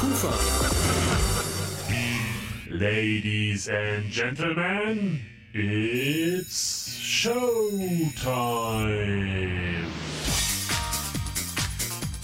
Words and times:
Kufa. 0.00 0.32
Ladies 2.70 3.68
and 3.68 4.10
Gentlemen, 4.10 5.20
it's 5.52 6.88
Showtime. 6.88 8.00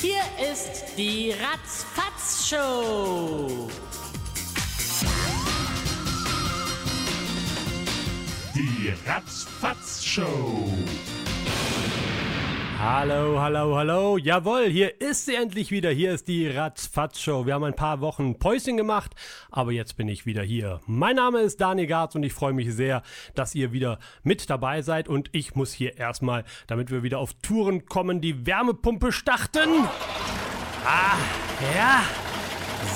Hier 0.01 0.23
ist 0.51 0.97
die 0.97 1.33
Ratzfatz-Show. 1.33 2.71
Die 8.55 8.95
Ratzfatz-Show. 9.07 10.73
Hallo, 12.79 13.41
hallo, 13.41 13.75
hallo. 13.75 14.19
Jawohl, 14.19 14.67
hier 14.67 15.01
ist 15.01 15.25
sie 15.25 15.35
endlich 15.35 15.71
wieder. 15.71 15.91
Hier 15.91 16.13
ist 16.13 16.29
die 16.29 16.47
Ratzfatz-Show. 16.47 17.47
Wir 17.47 17.55
haben 17.55 17.65
ein 17.65 17.75
paar 17.75 18.03
Wochen 18.03 18.39
Päuschen 18.39 18.77
gemacht, 18.77 19.13
aber 19.51 19.73
jetzt 19.73 19.97
bin 19.97 20.09
ich 20.09 20.27
wieder 20.27 20.43
hier. 20.43 20.81
Mein 20.87 21.17
Name 21.17 21.41
ist 21.41 21.59
Daniel 21.59 21.87
Garz 21.87 22.15
und 22.15 22.23
ich 22.23 22.35
freue 22.35 22.53
mich 22.53 22.75
sehr, 22.75 23.03
dass 23.35 23.55
ihr 23.55 23.73
wieder 23.73 23.99
mit 24.25 24.51
dabei 24.51 24.83
seid. 24.83 25.09
Und 25.09 25.31
ich 25.33 25.55
muss 25.55 25.73
hier 25.73 25.97
erstmal, 25.97 26.45
damit 26.67 26.91
wir 26.91 27.03
wieder 27.03 27.19
auf 27.19 27.33
Touren 27.41 27.87
kommen, 27.87 28.21
die 28.21 28.47
Wärmepumpe 28.47 29.11
starten. 29.11 29.71
Ah, 30.85 31.17
ja. 31.75 32.03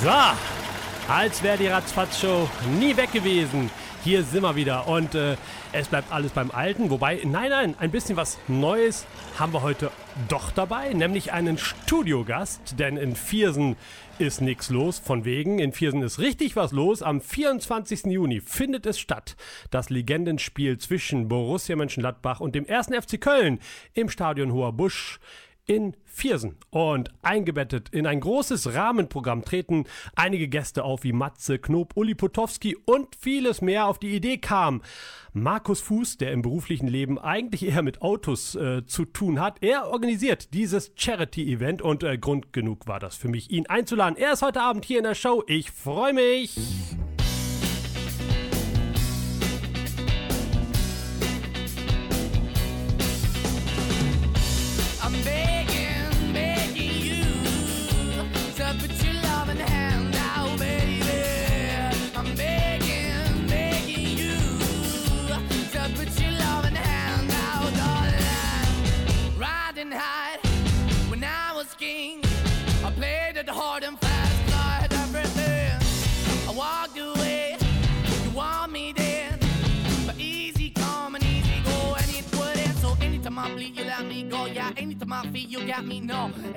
So, 0.03 1.11
als 1.11 1.43
wäre 1.43 1.57
die 1.57 1.69
Ratzfatz-Show 1.69 2.51
nie 2.79 2.97
weg 2.99 3.13
gewesen. 3.13 3.71
Hier 4.05 4.25
sind 4.25 4.43
wir 4.43 4.57
wieder 4.57 4.89
und 4.89 5.15
äh, 5.15 5.37
es 5.73 5.89
bleibt 5.89 6.13
alles 6.13 6.33
beim 6.33 6.51
Alten. 6.51 6.91
Wobei, 6.91 7.21
nein, 7.25 7.51
nein, 7.51 7.75
ein 7.79 7.91
bisschen 7.91 8.17
was 8.17 8.39
Neues 8.49 9.07
haben 9.39 9.53
wir 9.53 9.63
heute 9.63 9.91
doch 10.29 10.51
dabei, 10.51 10.93
nämlich 10.93 11.33
einen 11.33 11.59
Studiogast, 11.59 12.79
denn 12.79 12.97
in 12.97 13.15
Viersen 13.15 13.77
ist 14.19 14.41
nichts 14.41 14.71
los. 14.71 14.99
Von 14.99 15.25
wegen, 15.25 15.59
in 15.59 15.73
Viersen 15.73 16.03
ist 16.03 16.19
richtig 16.19 16.57
was 16.57 16.73
los. 16.73 17.03
Am 17.03 17.21
24. 17.21 18.07
Juni 18.07 18.41
findet 18.41 18.87
es 18.87 18.99
statt, 18.99 19.37
das 19.71 19.91
Legendenspiel 19.91 20.79
zwischen 20.79 21.29
Borussia 21.29 21.77
Mönchengladbach 21.77 22.41
und 22.41 22.55
dem 22.55 22.69
1. 22.69 22.89
FC 22.89 23.21
Köln 23.21 23.61
im 23.95 24.09
Stadion 24.09 24.53
Hoher 24.53 24.73
Busch 24.73 25.21
in 25.67 25.97
Viersen. 26.05 26.57
Und 26.71 27.11
eingebettet 27.23 27.89
in 27.91 28.07
ein 28.07 28.21
großes 28.21 28.75
Rahmenprogramm 28.75 29.45
treten 29.45 29.85
einige 30.17 30.49
Gäste 30.49 30.85
auf 30.85 31.05
wie 31.05 31.13
Matze 31.13 31.59
Knob, 31.59 31.97
Uli 31.97 32.15
Potowski 32.15 32.77
und 32.85 33.15
vieles 33.17 33.63
mehr. 33.63 33.87
Auf 33.87 33.99
die 33.99 34.15
Idee 34.15 34.39
kam 34.39 34.83
Markus 35.33 35.81
Fuß, 35.81 36.19
der 36.19 36.33
im 36.33 36.43
beruflichen 36.43 36.89
Leben 36.89 37.19
eigentlich 37.19 37.65
eher 37.67 37.83
mit 37.83 38.03
Autos 38.03 38.55
äh, 38.57 38.85
zu 38.87 39.05
tun 39.05 39.41
hat. 39.41 39.63
Er 39.63 39.89
organisiert 39.89 40.53
dieses 40.55 40.93
Charity-Event 40.97 41.83
und 41.83 42.03
äh, 42.03 42.19
Grund 42.19 42.53
genug 42.53 42.87
war 42.87 42.99
das 42.99 43.17
für 43.17 43.29
mich, 43.29 43.51
ihn 43.51 43.67
einzuladen. 43.67 44.19
Er 44.19 44.33
ist 44.33 44.43
heute 44.43 44.61
Abend 44.61 44.85
hier 44.85 44.99
in 44.99 45.05
der 45.05 45.15
Show. 45.15 45.45
Ich 45.47 45.71
freue 45.71 46.13
mich. 46.13 46.59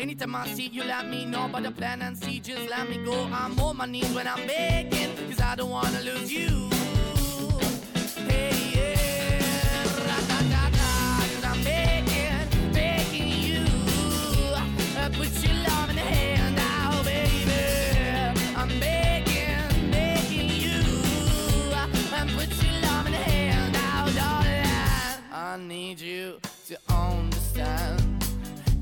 Anytime 0.04 0.36
I 0.36 0.48
see, 0.48 0.68
you 0.68 0.84
let 0.84 1.10
me 1.10 1.26
know. 1.26 1.50
But 1.52 1.64
the 1.64 1.72
plan 1.72 2.02
and 2.02 2.18
see, 2.18 2.40
just 2.40 2.70
let 2.70 2.90
me 2.90 2.98
go. 2.98 3.14
I'm 3.32 3.58
on 3.60 3.78
my 3.78 3.86
knees 3.86 4.14
when 4.14 4.28
I'm 4.28 4.46
begging, 4.46 5.12
cause 5.30 5.40
I 5.40 5.56
don't 5.56 5.70
wanna 5.70 6.02
lose 6.02 6.32
you. 6.32 6.73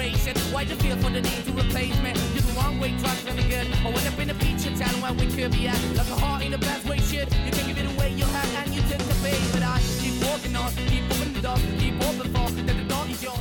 it, 0.00 0.38
why 0.52 0.64
the 0.64 0.74
feel 0.76 0.96
for 0.96 1.10
the 1.10 1.20
need 1.20 1.44
to 1.44 1.52
replace 1.52 1.96
me. 2.02 2.12
You're 2.34 2.42
the 2.42 2.52
wrong 2.56 2.80
way, 2.80 2.90
to 2.90 3.32
be 3.34 3.42
good. 3.44 3.66
I 3.84 3.90
went 3.90 4.06
up 4.06 4.18
in 4.18 4.30
a 4.30 4.34
feature 4.34 4.74
town 4.76 5.00
where 5.00 5.12
we 5.12 5.26
could 5.26 5.52
be 5.52 5.68
at, 5.68 5.78
like 5.96 6.08
a 6.08 6.16
heart 6.16 6.42
in 6.42 6.50
the 6.52 6.58
best 6.58 6.88
way, 6.88 6.98
shit. 6.98 7.28
You 7.44 7.52
can 7.52 7.66
give 7.68 7.78
it 7.78 7.86
away, 7.96 8.12
you 8.12 8.24
have, 8.24 8.54
and 8.66 8.74
you 8.74 8.82
tend 8.82 9.00
to 9.00 9.14
pay, 9.22 9.38
but 9.52 9.62
I 9.62 9.80
keep 10.00 10.22
walking 10.24 10.56
on, 10.56 10.70
keep 10.88 11.02
moving 11.02 11.32
the 11.34 11.42
door, 11.42 11.56
keep 11.78 11.94
open 11.96 12.32
for, 12.32 12.50
that 12.50 12.76
the 12.76 12.88
door 12.88 13.06
is 13.08 13.22
yours. 13.22 13.40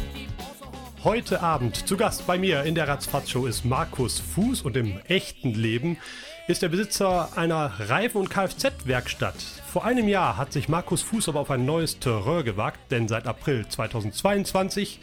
Heute 1.03 1.41
Abend 1.41 1.75
zu 1.87 1.97
Gast 1.97 2.25
bei 2.27 2.37
mir 2.37 2.63
in 2.63 2.75
der 2.75 2.87
Ratzfatz-Show 2.87 3.45
ist 3.45 3.65
Markus 3.65 4.19
Fuß 4.19 4.61
und 4.61 4.77
im 4.77 4.99
echten 5.07 5.53
Leben 5.53 5.97
ist 6.47 6.61
der 6.61 6.69
Besitzer 6.69 7.29
einer 7.35 7.73
Reifen- 7.77 8.19
und 8.19 8.29
Kfz-Werkstatt. 8.29 9.35
Vor 9.65 9.83
einem 9.83 10.07
Jahr 10.07 10.37
hat 10.37 10.53
sich 10.53 10.69
Markus 10.69 11.01
Fuß 11.01 11.27
aber 11.27 11.41
auf 11.41 11.51
ein 11.51 11.65
neues 11.65 11.99
Terrain 11.99 12.45
gewagt, 12.45 12.79
denn 12.91 13.09
seit 13.09 13.27
April 13.27 13.67
2022 13.67 14.99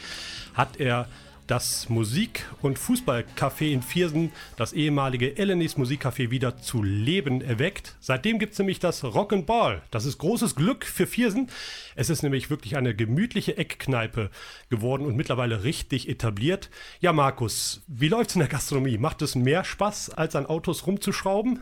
hat 0.55 0.79
er 0.79 1.07
das 1.51 1.89
Musik- 1.89 2.47
und 2.63 2.79
Fußballcafé 2.79 3.73
in 3.73 3.83
Viersen, 3.83 4.31
das 4.57 4.73
ehemalige 4.73 5.37
Elenis 5.37 5.77
Musikcafé, 5.77 6.31
wieder 6.31 6.59
zu 6.59 6.85
Leben 6.85 7.41
erweckt. 7.41 7.97
Seitdem 7.99 8.39
gibt 8.39 8.53
es 8.53 8.61
nämlich 8.61 8.79
das 8.79 9.03
Rock'n'Ball. 9.03 9.81
Das 9.91 10.05
ist 10.05 10.19
großes 10.19 10.55
Glück 10.55 10.85
für 10.85 11.09
Viersen. 11.09 11.51
Es 11.97 12.09
ist 12.09 12.23
nämlich 12.23 12.51
wirklich 12.51 12.77
eine 12.77 12.95
gemütliche 12.95 13.57
Eckkneipe 13.57 14.31
geworden 14.69 15.05
und 15.05 15.17
mittlerweile 15.17 15.65
richtig 15.65 16.09
etabliert. 16.09 16.71
Ja, 17.01 17.13
Markus, 17.13 17.83
wie 17.89 18.09
läuft's 18.09 18.37
in 18.37 18.41
der 18.41 18.49
Gastronomie? 18.49 18.97
Macht 18.97 19.21
es 19.21 19.35
mehr 19.35 19.65
Spaß, 19.65 20.11
als 20.11 20.37
an 20.37 20.47
Autos 20.47 20.87
rumzuschrauben? 20.87 21.59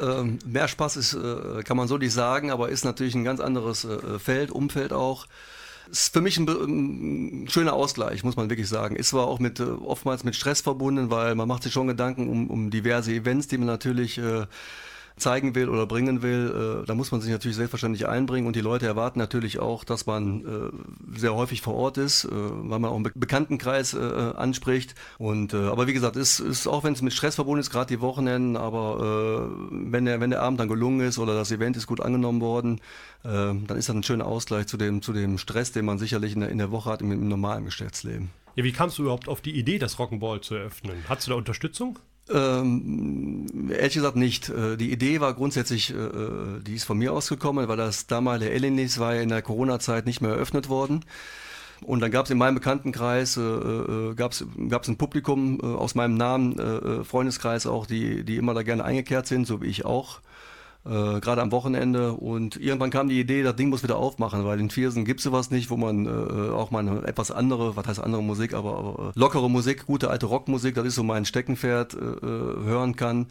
Ähm, 0.00 0.38
mehr 0.46 0.68
Spaß 0.68 0.96
ist, 0.96 1.12
äh, 1.12 1.62
kann 1.64 1.76
man 1.76 1.86
so 1.86 1.98
nicht 1.98 2.14
sagen, 2.14 2.50
aber 2.50 2.70
ist 2.70 2.84
natürlich 2.84 3.14
ein 3.14 3.24
ganz 3.24 3.40
anderes 3.40 3.84
äh, 3.84 4.18
Feld, 4.18 4.50
Umfeld 4.50 4.94
auch. 4.94 5.26
Ist 5.90 6.12
für 6.12 6.20
mich 6.20 6.38
ein, 6.38 6.46
ein 6.46 7.48
schöner 7.48 7.72
Ausgleich, 7.72 8.24
muss 8.24 8.36
man 8.36 8.50
wirklich 8.50 8.68
sagen. 8.68 8.96
Ist 8.96 9.08
zwar 9.08 9.26
auch 9.26 9.38
mit, 9.38 9.60
äh, 9.60 9.64
oftmals 9.64 10.24
mit 10.24 10.36
Stress 10.36 10.60
verbunden, 10.60 11.10
weil 11.10 11.34
man 11.34 11.48
macht 11.48 11.62
sich 11.62 11.72
schon 11.72 11.88
Gedanken 11.88 12.28
um, 12.28 12.48
um 12.48 12.70
diverse 12.70 13.12
Events, 13.12 13.48
die 13.48 13.58
man 13.58 13.66
natürlich 13.66 14.18
äh, 14.18 14.46
zeigen 15.18 15.54
will 15.54 15.68
oder 15.68 15.86
bringen 15.86 16.22
will. 16.22 16.82
Äh, 16.82 16.86
da 16.86 16.94
muss 16.94 17.10
man 17.12 17.20
sich 17.20 17.30
natürlich 17.30 17.56
selbstverständlich 17.56 18.08
einbringen 18.08 18.46
und 18.46 18.56
die 18.56 18.60
Leute 18.60 18.86
erwarten 18.86 19.18
natürlich 19.18 19.58
auch, 19.58 19.84
dass 19.84 20.06
man 20.06 20.44
äh, 20.44 21.18
sehr 21.18 21.34
häufig 21.34 21.62
vor 21.62 21.74
Ort 21.74 21.98
ist, 21.98 22.24
äh, 22.24 22.30
weil 22.30 22.78
man 22.78 22.86
auch 22.86 22.94
einen 22.94 23.04
Be 23.04 23.12
Bekanntenkreis 23.14 23.94
anspricht. 23.94 24.94
Und, 25.18 25.52
aber 25.54 25.86
wie 25.86 25.92
gesagt, 25.92 26.16
ist, 26.16 26.40
ist 26.40 26.66
auch 26.66 26.84
wenn 26.84 26.92
es 26.92 27.02
mit 27.02 27.12
Stress 27.12 27.34
verbunden 27.34 27.60
ist, 27.60 27.70
gerade 27.70 27.88
die 27.94 28.00
Wochenenden, 28.00 28.56
aber 28.56 29.50
wenn, 29.70 30.04
der, 30.04 30.20
wenn 30.20 30.30
der 30.30 30.42
Abend 30.42 30.60
dann 30.60 30.68
gelungen 30.68 31.00
ist 31.00 31.18
oder 31.18 31.34
das 31.34 31.50
Event 31.50 31.76
ist 31.76 31.86
gut 31.86 32.00
angenommen 32.00 32.40
worden, 32.40 32.80
dann 33.22 33.66
ist 33.76 33.88
das 33.88 33.96
ein 33.96 34.02
schöner 34.02 34.26
Ausgleich 34.26 34.66
zu 34.66 34.76
dem, 34.76 35.02
zu 35.02 35.12
dem 35.12 35.38
Stress, 35.38 35.72
den 35.72 35.84
man 35.84 35.98
sicherlich 35.98 36.34
in 36.34 36.40
der, 36.40 36.48
in 36.50 36.58
der 36.58 36.70
Woche 36.70 36.90
hat 36.90 37.02
im, 37.02 37.12
im 37.12 37.28
normalen 37.28 37.64
Geschäftsleben. 37.64 38.30
Ja, 38.56 38.64
wie 38.64 38.72
kamst 38.72 38.98
du 38.98 39.02
überhaupt 39.02 39.28
auf 39.28 39.40
die 39.40 39.56
Idee, 39.56 39.78
das 39.78 39.98
Rock'n'Ball 39.98 40.40
zu 40.40 40.54
eröffnen? 40.54 41.04
Hattest 41.08 41.28
du 41.28 41.32
da 41.32 41.36
Unterstützung? 41.36 41.98
Ähm, 42.30 43.70
ehrlich 43.70 43.94
gesagt 43.94 44.16
nicht. 44.16 44.48
Äh, 44.50 44.76
Die 44.76 44.92
Idee 44.92 45.20
war 45.20 45.32
grundsätzlich, 45.34 45.90
äh, 45.90 46.60
die 46.66 46.74
ist 46.74 46.84
von 46.84 46.98
mir 46.98 47.12
ausgekommen, 47.12 47.68
weil 47.68 47.76
das 47.76 48.06
damalige 48.06 48.50
Elenis 48.50 48.98
war 48.98 49.14
ja 49.14 49.22
in 49.22 49.30
der 49.30 49.42
Corona-Zeit 49.42 50.04
nicht 50.06 50.20
mehr 50.20 50.32
eröffnet 50.32 50.68
worden. 50.68 51.04
Und 51.82 52.00
dann 52.00 52.10
gab 52.10 52.24
es 52.24 52.30
in 52.30 52.38
meinem 52.38 52.56
Bekanntenkreis, 52.56 53.36
äh, 53.36 53.40
äh, 53.40 54.14
gab 54.14 54.32
es 54.32 54.42
ein 54.88 54.96
Publikum 54.98 55.60
äh, 55.62 55.66
aus 55.66 55.94
meinem 55.94 56.14
Namen, 56.16 56.58
äh, 56.58 56.62
äh, 56.62 57.04
Freundeskreis 57.04 57.66
auch, 57.66 57.86
die, 57.86 58.24
die 58.24 58.36
immer 58.36 58.52
da 58.54 58.62
gerne 58.62 58.84
eingekehrt 58.84 59.26
sind, 59.26 59.46
so 59.46 59.62
wie 59.62 59.66
ich 59.66 59.84
auch. 59.84 60.20
Äh, 60.84 61.20
gerade 61.20 61.42
am 61.42 61.52
Wochenende 61.52 62.12
und 62.12 62.56
irgendwann 62.56 62.90
kam 62.90 63.08
die 63.08 63.20
Idee, 63.20 63.42
das 63.42 63.56
Ding 63.56 63.68
muss 63.68 63.82
wieder 63.82 63.96
aufmachen, 63.96 64.44
weil 64.44 64.60
in 64.60 64.70
Viersen 64.70 65.04
gibt 65.04 65.20
es 65.20 65.24
sowas 65.24 65.50
nicht, 65.50 65.70
wo 65.70 65.76
man 65.76 66.06
äh, 66.06 66.50
auch 66.50 66.70
mal 66.70 66.86
eine 66.86 67.06
etwas 67.06 67.30
andere, 67.30 67.76
was 67.76 67.86
heißt 67.86 68.00
andere 68.00 68.22
Musik, 68.22 68.54
aber, 68.54 68.78
aber 68.78 69.08
äh, 69.08 69.18
lockere 69.18 69.50
Musik, 69.50 69.86
gute 69.86 70.08
alte 70.08 70.26
Rockmusik, 70.26 70.76
das 70.76 70.86
ist 70.86 70.94
so 70.94 71.02
mein 71.02 71.24
Steckenpferd, 71.24 71.94
äh, 71.94 71.98
äh, 71.98 72.64
hören 72.64 72.96
kann 72.96 73.26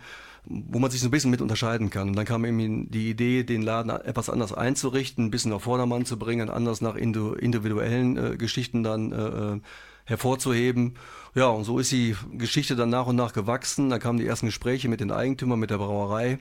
wo 0.49 0.79
man 0.79 0.89
sich 0.89 1.01
so 1.01 1.07
ein 1.07 1.11
bisschen 1.11 1.31
mit 1.31 1.41
unterscheiden 1.41 1.89
kann. 1.89 2.09
Und 2.09 2.15
dann 2.15 2.25
kam 2.25 2.45
eben 2.45 2.89
die 2.89 3.09
Idee, 3.09 3.43
den 3.43 3.61
Laden 3.61 3.89
etwas 3.89 4.29
anders 4.29 4.53
einzurichten, 4.53 5.25
ein 5.25 5.31
bisschen 5.31 5.51
auf 5.51 5.63
Vordermann 5.63 6.05
zu 6.05 6.17
bringen, 6.17 6.49
anders 6.49 6.81
nach 6.81 6.95
individuellen 6.95 8.17
äh, 8.17 8.37
Geschichten 8.37 8.83
dann 8.83 9.11
äh, 9.11 9.59
hervorzuheben. 10.05 10.95
Ja, 11.35 11.47
und 11.47 11.65
so 11.65 11.79
ist 11.79 11.91
die 11.91 12.15
Geschichte 12.33 12.75
dann 12.75 12.89
nach 12.89 13.07
und 13.07 13.15
nach 13.15 13.33
gewachsen. 13.33 13.89
Da 13.89 13.99
kamen 13.99 14.19
die 14.19 14.25
ersten 14.25 14.45
Gespräche 14.45 14.87
mit 14.87 15.01
den 15.01 15.11
Eigentümern, 15.11 15.59
mit 15.59 15.69
der 15.69 15.77
Brauerei. 15.77 16.39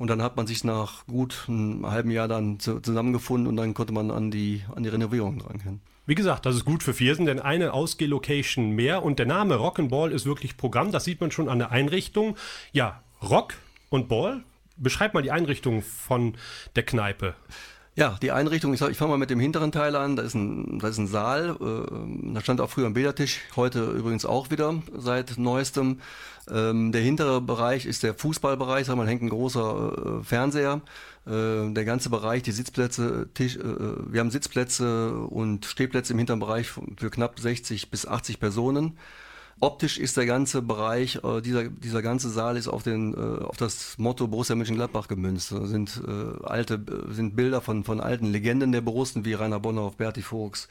Und 0.00 0.06
dann 0.06 0.22
hat 0.22 0.34
man 0.38 0.46
sich 0.46 0.64
nach 0.64 1.06
gut 1.08 1.44
einem 1.46 1.84
halben 1.84 2.10
Jahr 2.10 2.26
dann 2.26 2.58
zusammengefunden 2.58 3.46
und 3.46 3.56
dann 3.56 3.74
konnte 3.74 3.92
man 3.92 4.10
an 4.10 4.30
die, 4.30 4.62
an 4.74 4.82
die 4.82 4.88
Renovierung 4.88 5.38
drangehen. 5.38 5.82
Wie 6.06 6.14
gesagt, 6.14 6.46
das 6.46 6.56
ist 6.56 6.64
gut 6.64 6.82
für 6.82 6.94
Viersen, 6.94 7.26
denn 7.26 7.38
eine 7.38 7.74
Ausgeh-Location 7.74 8.70
mehr 8.70 9.02
und 9.02 9.18
der 9.18 9.26
Name 9.26 9.56
Rock'n'Ball 9.56 10.08
ist 10.08 10.24
wirklich 10.24 10.56
Programm. 10.56 10.90
Das 10.90 11.04
sieht 11.04 11.20
man 11.20 11.30
schon 11.30 11.50
an 11.50 11.58
der 11.58 11.70
Einrichtung. 11.70 12.38
Ja, 12.72 13.02
Rock 13.22 13.56
und 13.90 14.08
Ball. 14.08 14.42
Beschreib 14.78 15.12
mal 15.12 15.22
die 15.22 15.32
Einrichtung 15.32 15.82
von 15.82 16.34
der 16.76 16.84
Kneipe. 16.84 17.34
Ja, 18.00 18.16
die 18.22 18.32
Einrichtung, 18.32 18.72
ich, 18.72 18.80
ich 18.80 18.96
fange 18.96 19.10
mal 19.10 19.18
mit 19.18 19.28
dem 19.28 19.38
hinteren 19.38 19.72
Teil 19.72 19.94
an. 19.94 20.16
Da 20.16 20.22
ist 20.22 20.32
ein, 20.32 20.78
da 20.78 20.88
ist 20.88 20.96
ein 20.96 21.06
Saal, 21.06 21.50
äh, 21.60 22.32
da 22.32 22.40
stand 22.40 22.62
auch 22.62 22.70
früher 22.70 22.86
ein 22.86 22.94
Bildertisch, 22.94 23.40
heute 23.56 23.90
übrigens 23.90 24.24
auch 24.24 24.50
wieder 24.50 24.82
seit 24.96 25.36
neuestem. 25.36 26.00
Ähm, 26.50 26.92
der 26.92 27.02
hintere 27.02 27.42
Bereich 27.42 27.84
ist 27.84 28.02
der 28.02 28.14
Fußballbereich, 28.14 28.86
da 28.86 28.96
hängt 29.04 29.20
ein 29.20 29.28
großer 29.28 30.20
äh, 30.20 30.24
Fernseher. 30.24 30.80
Äh, 31.26 31.74
der 31.74 31.84
ganze 31.84 32.08
Bereich, 32.08 32.42
die 32.42 32.52
Sitzplätze, 32.52 33.28
Tisch, 33.34 33.56
äh, 33.56 33.62
wir 33.62 34.20
haben 34.20 34.30
Sitzplätze 34.30 35.12
und 35.12 35.66
Stehplätze 35.66 36.14
im 36.14 36.18
hinteren 36.20 36.40
Bereich 36.40 36.70
für 36.70 37.10
knapp 37.10 37.38
60 37.38 37.90
bis 37.90 38.06
80 38.06 38.40
Personen. 38.40 38.96
Optisch 39.60 39.98
ist 39.98 40.16
der 40.16 40.24
ganze 40.24 40.62
Bereich, 40.62 41.20
äh, 41.22 41.42
dieser, 41.42 41.64
dieser 41.64 42.00
ganze 42.00 42.30
Saal 42.30 42.56
ist 42.56 42.66
auf, 42.66 42.82
den, 42.82 43.12
äh, 43.14 43.44
auf 43.44 43.58
das 43.58 43.98
Motto 43.98 44.26
Borussia 44.26 44.56
Mönchengladbach 44.56 45.06
gemünzt. 45.06 45.52
Da 45.52 45.66
sind 45.66 46.02
äh, 46.06 46.44
alte, 46.46 46.74
äh, 46.74 47.12
sind 47.12 47.36
Bilder 47.36 47.60
von, 47.60 47.84
von 47.84 48.00
alten 48.00 48.26
Legenden 48.26 48.72
der 48.72 48.80
Borussen 48.80 49.26
wie 49.26 49.34
Rainer 49.34 49.60
Bonhoff, 49.60 49.96
Berti 49.96 50.22
Fuchs, 50.22 50.68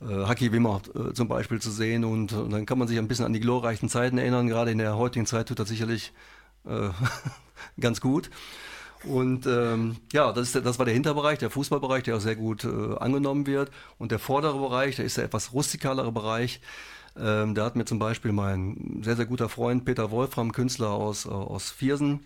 äh, 0.00 0.04
Haki 0.06 0.52
Wimmer 0.52 0.80
äh, 0.94 1.12
zum 1.12 1.26
Beispiel 1.26 1.60
zu 1.60 1.72
sehen. 1.72 2.04
Und, 2.04 2.32
und 2.32 2.50
dann 2.50 2.66
kann 2.66 2.78
man 2.78 2.86
sich 2.86 2.98
ein 2.98 3.08
bisschen 3.08 3.24
an 3.24 3.32
die 3.32 3.40
glorreichen 3.40 3.88
Zeiten 3.88 4.16
erinnern. 4.16 4.46
Gerade 4.46 4.70
in 4.70 4.78
der 4.78 4.96
heutigen 4.96 5.26
Zeit 5.26 5.48
tut 5.48 5.58
das 5.58 5.68
sicherlich 5.68 6.12
ganz 7.80 8.02
gut. 8.02 8.28
Und 9.04 9.46
ähm, 9.46 9.96
ja, 10.12 10.32
das, 10.32 10.54
ist, 10.54 10.66
das 10.66 10.78
war 10.78 10.84
der 10.84 10.94
Hinterbereich, 10.94 11.38
der 11.38 11.50
Fußballbereich, 11.50 12.02
der 12.02 12.16
auch 12.16 12.20
sehr 12.20 12.36
gut 12.36 12.64
äh, 12.64 12.96
angenommen 12.98 13.46
wird. 13.46 13.70
Und 13.98 14.12
der 14.12 14.18
vordere 14.18 14.58
Bereich, 14.58 14.96
der 14.96 15.04
ist 15.04 15.16
der 15.16 15.24
etwas 15.24 15.52
rustikalere 15.52 16.12
Bereich. 16.12 16.60
Ähm, 17.20 17.54
da 17.54 17.64
hat 17.64 17.76
mir 17.76 17.84
zum 17.84 17.98
Beispiel 17.98 18.32
mein 18.32 19.00
sehr, 19.04 19.16
sehr 19.16 19.26
guter 19.26 19.48
Freund 19.48 19.84
Peter 19.84 20.10
Wolfram, 20.10 20.52
Künstler 20.52 20.90
aus, 20.90 21.26
äh, 21.26 21.28
aus 21.28 21.70
Viersen, 21.70 22.20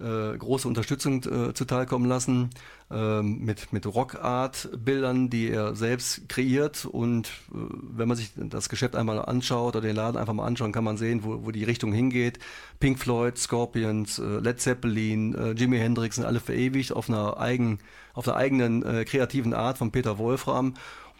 äh, 0.00 0.36
große 0.36 0.68
Unterstützung 0.68 1.24
äh, 1.24 1.54
zuteilkommen 1.54 2.08
lassen 2.08 2.50
äh, 2.88 3.20
mit, 3.20 3.72
mit 3.72 3.84
Rockart-Bildern, 3.84 5.28
die 5.28 5.50
er 5.50 5.74
selbst 5.74 6.28
kreiert. 6.28 6.84
Und 6.84 7.26
äh, 7.26 7.56
wenn 7.96 8.06
man 8.06 8.16
sich 8.16 8.30
das 8.36 8.68
Geschäft 8.68 8.94
einmal 8.94 9.20
anschaut 9.20 9.74
oder 9.74 9.88
den 9.88 9.96
Laden 9.96 10.16
einfach 10.16 10.34
mal 10.34 10.46
anschaut, 10.46 10.72
kann 10.72 10.84
man 10.84 10.98
sehen, 10.98 11.24
wo, 11.24 11.44
wo 11.44 11.50
die 11.50 11.64
Richtung 11.64 11.92
hingeht. 11.92 12.38
Pink 12.78 13.00
Floyd, 13.00 13.36
Scorpions, 13.38 14.20
äh, 14.20 14.38
Led 14.38 14.60
Zeppelin, 14.60 15.56
Jimi 15.56 15.78
Hendrix 15.78 16.14
sind 16.14 16.26
alle 16.26 16.38
verewigt 16.38 16.92
auf 16.92 17.08
einer, 17.08 17.40
eigen, 17.40 17.80
auf 18.14 18.28
einer 18.28 18.36
eigenen 18.36 19.04
kreativen 19.04 19.54
Art 19.54 19.78
von 19.78 19.90
Peter 19.90 20.18
Wolfram. 20.18 20.74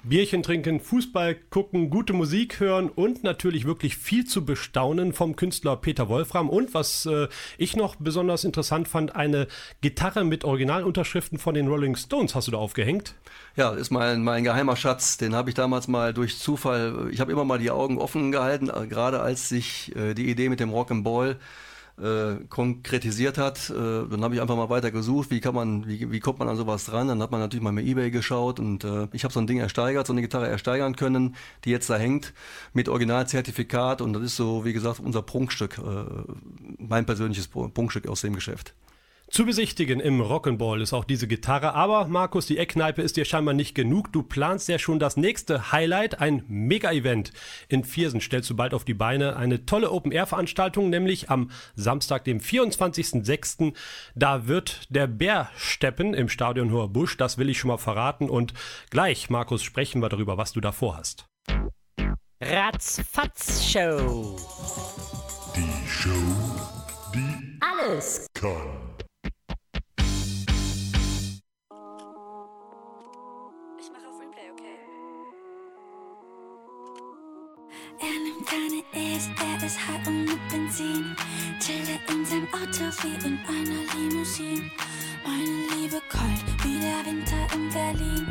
Bierchen 0.04 0.42
trinken, 0.42 0.80
Fußball 0.80 1.34
gucken, 1.50 1.90
gute 1.90 2.12
Musik 2.12 2.60
hören 2.60 2.88
und 2.88 3.24
natürlich 3.24 3.64
wirklich 3.64 3.96
viel 3.96 4.24
zu 4.24 4.44
bestaunen 4.44 5.12
vom 5.12 5.34
Künstler 5.34 5.76
Peter 5.76 6.08
Wolfram. 6.08 6.48
Und 6.48 6.72
was 6.72 7.04
äh, 7.06 7.28
ich 7.58 7.76
noch 7.76 7.96
besonders 7.96 8.44
interessant 8.44 8.86
fand, 8.86 9.16
eine 9.16 9.48
Gitarre 9.80 10.24
mit 10.24 10.44
Originalunterschriften 10.44 11.38
von 11.38 11.54
den 11.54 11.66
Rolling 11.66 11.96
Stones 11.96 12.34
hast 12.34 12.46
du 12.46 12.52
da 12.52 12.58
aufgehängt. 12.58 13.14
Ja, 13.56 13.72
ist 13.72 13.90
mein, 13.90 14.22
mein 14.22 14.44
geheimer 14.44 14.76
Schatz. 14.76 15.16
Den 15.16 15.34
habe 15.34 15.50
ich 15.50 15.54
damals 15.54 15.88
mal 15.88 16.14
durch 16.14 16.38
Zufall, 16.38 17.08
ich 17.10 17.20
habe 17.20 17.32
immer 17.32 17.44
mal 17.44 17.58
die 17.58 17.70
Augen 17.70 17.98
offen 17.98 18.30
gehalten, 18.30 18.70
äh, 18.70 18.86
gerade 18.86 19.20
als 19.20 19.48
sich 19.48 19.94
äh, 19.96 20.14
die 20.14 20.30
Idee 20.30 20.48
mit 20.48 20.60
dem 20.60 20.70
Rock'n'Ball 20.70 21.36
äh, 22.02 22.44
konkretisiert 22.48 23.38
hat. 23.38 23.70
Äh, 23.70 23.74
dann 24.08 24.22
habe 24.22 24.34
ich 24.34 24.40
einfach 24.40 24.56
mal 24.56 24.70
weiter 24.70 24.90
gesucht, 24.90 25.30
wie 25.30 25.40
kann 25.40 25.54
man, 25.54 25.86
wie, 25.86 26.10
wie 26.10 26.20
kommt 26.20 26.38
man 26.38 26.48
an 26.48 26.56
sowas 26.56 26.84
dran? 26.84 27.08
Dann 27.08 27.22
hat 27.22 27.30
man 27.30 27.40
natürlich 27.40 27.62
mal 27.62 27.72
mit 27.72 27.86
eBay 27.86 28.10
geschaut 28.10 28.60
und 28.60 28.84
äh, 28.84 29.08
ich 29.12 29.24
habe 29.24 29.34
so 29.34 29.40
ein 29.40 29.46
Ding 29.46 29.58
ersteigert, 29.58 30.06
so 30.06 30.12
eine 30.12 30.22
Gitarre 30.22 30.48
ersteigern 30.48 30.96
können, 30.96 31.36
die 31.64 31.70
jetzt 31.70 31.90
da 31.90 31.96
hängt 31.96 32.32
mit 32.72 32.88
Originalzertifikat 32.88 34.00
und 34.00 34.12
das 34.12 34.22
ist 34.22 34.36
so, 34.36 34.64
wie 34.64 34.72
gesagt, 34.72 35.00
unser 35.00 35.22
Prunkstück, 35.22 35.78
äh, 35.78 36.04
mein 36.78 37.06
persönliches 37.06 37.48
Prunkstück 37.48 38.08
aus 38.08 38.20
dem 38.20 38.34
Geschäft. 38.34 38.74
Zu 39.30 39.44
besichtigen 39.44 40.00
im 40.00 40.22
Rock'n'Ball 40.22 40.80
ist 40.80 40.94
auch 40.94 41.04
diese 41.04 41.28
Gitarre, 41.28 41.74
aber 41.74 42.08
Markus, 42.08 42.46
die 42.46 42.56
Eckkneipe 42.56 43.02
ist 43.02 43.16
dir 43.16 43.26
scheinbar 43.26 43.52
nicht 43.52 43.74
genug. 43.74 44.10
Du 44.10 44.22
planst 44.22 44.68
ja 44.68 44.78
schon 44.78 44.98
das 44.98 45.18
nächste 45.18 45.70
Highlight, 45.70 46.20
ein 46.20 46.44
Mega-Event. 46.48 47.32
In 47.68 47.84
Viersen 47.84 48.22
stellst 48.22 48.48
du 48.48 48.56
bald 48.56 48.72
auf 48.72 48.84
die 48.84 48.94
Beine 48.94 49.36
eine 49.36 49.66
tolle 49.66 49.90
Open-Air-Veranstaltung, 49.90 50.88
nämlich 50.88 51.28
am 51.30 51.50
Samstag, 51.76 52.24
dem 52.24 52.40
24.06. 52.40 53.74
Da 54.14 54.48
wird 54.48 54.86
der 54.88 55.06
Bär 55.06 55.50
steppen 55.56 56.14
im 56.14 56.30
Stadion 56.30 56.72
Hoher 56.72 56.88
Busch, 56.88 57.18
das 57.18 57.36
will 57.36 57.50
ich 57.50 57.58
schon 57.58 57.68
mal 57.68 57.76
verraten. 57.76 58.30
Und 58.30 58.54
gleich, 58.90 59.28
Markus, 59.28 59.62
sprechen 59.62 60.00
wir 60.00 60.08
darüber, 60.08 60.38
was 60.38 60.52
du 60.52 60.60
da 60.62 60.72
vorhast. 60.72 61.26
Ratzfatz 62.40 63.64
Show. 63.70 64.38
Die 65.54 65.88
Show, 65.88 66.10
die 67.14 67.58
Alles 67.60 68.26
kann. 68.32 68.87
Keine 78.98 79.16
E's, 79.16 79.30
er 79.40 79.66
ist 79.66 79.78
high 79.78 80.06
und 80.06 80.24
mit 80.24 80.48
Benzin. 80.48 81.16
Chille 81.60 81.98
in 82.10 82.24
seinem 82.24 82.48
Auto 82.48 82.84
wie 83.02 83.26
in 83.26 83.38
einer 83.46 83.82
Limousine. 83.94 84.70
Meine 85.24 85.66
Liebe 85.74 86.00
kalt 86.08 86.44
wie 86.64 86.78
der 86.78 87.04
Winter 87.06 87.46
in 87.54 87.68
Berlin. 87.70 88.26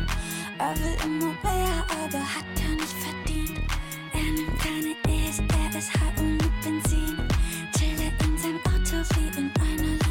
Er 0.59 0.75
will 0.79 0.97
immer 1.03 1.33
mehr, 1.43 1.85
aber 2.03 2.19
hat 2.19 2.45
er 2.61 2.75
nicht 2.75 2.95
verdient. 3.05 3.59
Er 4.13 4.31
nimmt 4.31 4.59
keine 4.59 4.95
E's, 5.07 5.39
er 5.39 5.77
ist 5.77 5.93
high 5.93 6.19
und 6.19 6.37
mit 6.37 6.61
Benzin. 6.61 7.17
Chille 7.77 8.11
in 8.23 8.37
seinem 8.37 8.59
Auto 8.65 8.97
wie 9.15 9.39
in 9.39 9.51
einer 9.59 9.83
Limousine. 9.83 10.06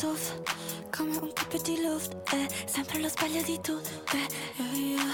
Suff. 0.00 0.32
Komm 0.96 1.12
her 1.12 1.22
und 1.22 1.36
kippe 1.36 1.58
die 1.58 1.76
Luft. 1.76 2.14
Äh, 2.32 2.48
Sample 2.66 3.02
los 3.02 3.12
Balle, 3.12 3.42
die 3.46 3.60
du. 3.60 3.72
Äh, 4.16 4.28
ja, 4.56 4.96
ja. 4.96 5.12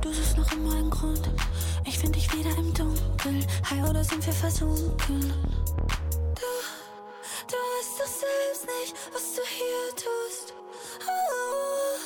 Du 0.00 0.12
suchst 0.12 0.36
noch 0.36 0.50
immer 0.50 0.74
einen 0.74 0.90
Grund. 0.90 1.30
Ich 1.86 1.96
find 1.96 2.16
dich 2.16 2.32
wieder 2.32 2.50
im 2.58 2.74
Dunkeln. 2.74 3.46
Hi, 3.70 3.80
oder 3.88 4.02
sind 4.02 4.26
wir 4.26 4.32
versunken? 4.32 5.20
Du, 6.34 6.50
du 7.46 7.56
weißt 7.56 8.00
doch 8.00 8.06
selbst 8.06 8.66
nicht, 8.66 8.96
was 9.12 9.34
du 9.36 9.42
hier 9.46 9.90
tust. 9.94 10.52
Oh, 11.06 11.96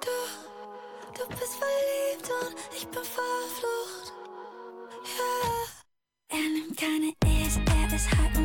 du, 0.00 1.18
du 1.18 1.28
bist 1.30 1.54
verliebt 1.56 2.30
und 2.40 2.54
ich 2.76 2.86
bin 2.86 3.02
verflucht. 3.02 4.12
Ja. 5.18 6.38
Er 6.38 6.48
nimmt 6.50 6.76
keine 6.76 7.12
E's, 7.24 7.56
er 7.56 7.96
ist 7.96 8.08
high 8.12 8.43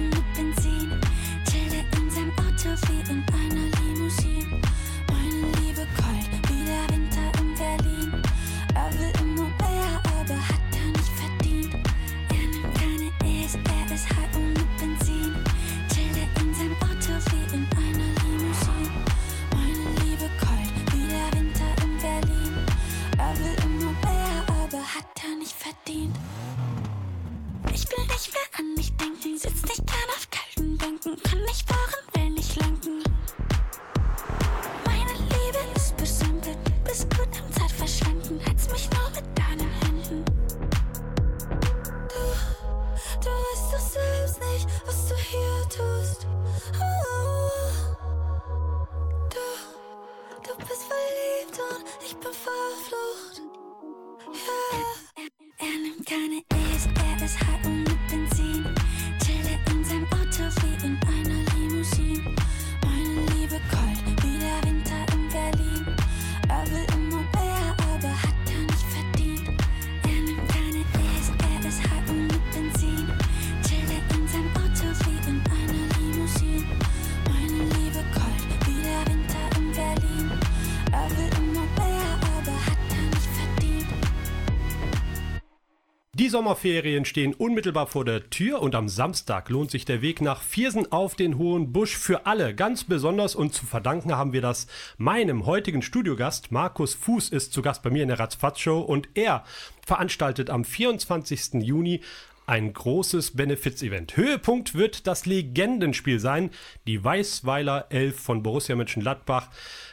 Die 86.30 86.34
Sommerferien 86.34 87.06
stehen 87.06 87.34
unmittelbar 87.34 87.88
vor 87.88 88.06
der 88.06 88.30
Tür 88.30 88.62
und 88.62 88.76
am 88.76 88.88
Samstag 88.88 89.50
lohnt 89.50 89.72
sich 89.72 89.86
der 89.86 90.04
Weg 90.04 90.22
nach 90.22 90.44
Viersen 90.44 90.92
auf 90.92 91.16
den 91.16 91.40
Hohen 91.40 91.74
Busch 91.74 91.98
für 91.98 92.28
alle. 92.28 92.54
Ganz 92.54 92.84
besonders 92.84 93.34
und 93.34 93.56
zu 93.56 93.66
verdanken 93.66 94.16
haben 94.16 94.32
wir 94.32 94.42
das 94.42 94.68
meinem 95.00 95.48
heutigen 95.48 95.82
Studiogast. 95.82 96.52
Markus 96.52 96.94
Fuß 96.94 97.30
ist 97.30 97.52
zu 97.52 97.64
Gast 97.64 97.82
bei 97.82 97.90
mir 97.90 98.04
in 98.04 98.10
der 98.10 98.20
Ratzfatz-Show 98.20 98.80
und 98.80 99.10
er 99.16 99.44
veranstaltet 99.84 100.52
am 100.52 100.66
24. 100.66 101.64
Juni 101.64 102.02
ein 102.50 102.74
großes 102.74 103.36
Benefiz-Event. 103.36 104.18
Höhepunkt 104.18 104.74
wird 104.74 105.06
das 105.06 105.28
Legendenspiel 105.28 106.20
sein. 106.20 106.50
Die 106.88 107.04
Weißweiler 107.04 107.86
11 107.92 108.20
von 108.20 108.42
Borussia 108.42 108.76
Mönchengladbach 108.76 109.50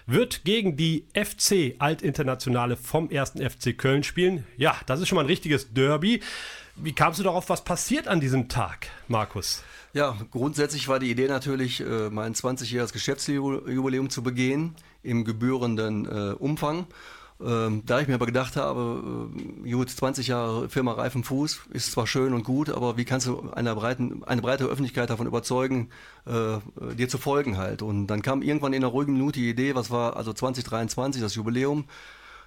wird 0.07 0.45
gegen 0.45 0.75
die 0.75 1.05
FC 1.13 1.75
Altinternationale 1.79 2.77
vom 2.77 3.11
1. 3.11 3.33
FC 3.33 3.77
Köln 3.77 4.03
spielen. 4.05 4.47
Ja, 4.57 4.75
das 4.87 5.01
ist 5.01 5.09
schon 5.09 5.17
mal 5.17 5.23
ein 5.23 5.29
richtiges 5.29 5.75
Derby. 5.75 6.23
Wie 6.77 6.95
kamst 6.95 7.19
du 7.19 7.25
darauf, 7.25 7.51
was 7.51 7.63
passiert 7.63 8.09
an 8.09 8.21
diesem 8.21 8.49
Tag, 8.49 8.89
Markus? 9.07 9.63
Ja, 9.93 10.17
grundsätzlich 10.31 10.89
war 10.89 10.99
die 10.99 11.11
Idee 11.11 11.29
natürlich, 11.29 11.83
äh, 11.83 12.09
mein 12.11 12.35
20-jähriges 12.35 12.93
Geschäftsjubiläum 12.93 14.09
zu 14.09 14.23
begehen 14.23 14.77
im 15.03 15.27
gebührenden 15.27 16.07
äh, 16.07 16.33
Umfang. 16.33 16.87
Ähm, 17.39 17.83
da 17.85 18.01
ich 18.01 18.09
mir 18.09 18.15
aber 18.15 18.25
gedacht 18.25 18.57
habe, 18.57 19.29
äh, 19.65 19.71
gut, 19.71 19.91
20 19.91 20.29
Jahre 20.29 20.71
Firma 20.71 20.93
Reifen 20.93 21.23
Fuß 21.23 21.61
ist 21.71 21.93
zwar 21.93 22.07
schön 22.07 22.33
und 22.33 22.45
gut, 22.45 22.71
aber 22.71 22.97
wie 22.97 23.05
kannst 23.05 23.27
du 23.27 23.51
einer 23.51 23.75
breiten, 23.75 24.25
eine 24.25 24.41
breite 24.41 24.65
Öffentlichkeit 24.65 25.11
davon 25.11 25.27
überzeugen, 25.27 25.91
äh, 26.25 26.59
dir 26.95 27.09
zu 27.09 27.19
folgen 27.19 27.59
halt? 27.59 27.83
Und 27.83 28.07
dann 28.07 28.23
kam 28.23 28.41
irgendwann 28.41 28.73
in 28.73 28.83
einer 28.83 28.91
ruhigen 28.91 29.13
Minute 29.13 29.39
die 29.41 29.51
Idee, 29.51 29.75
was 29.75 29.91
war 29.91 30.17
also 30.17 30.33
2023, 30.33 31.21
das 31.21 31.35
Jubiläum. 31.35 31.85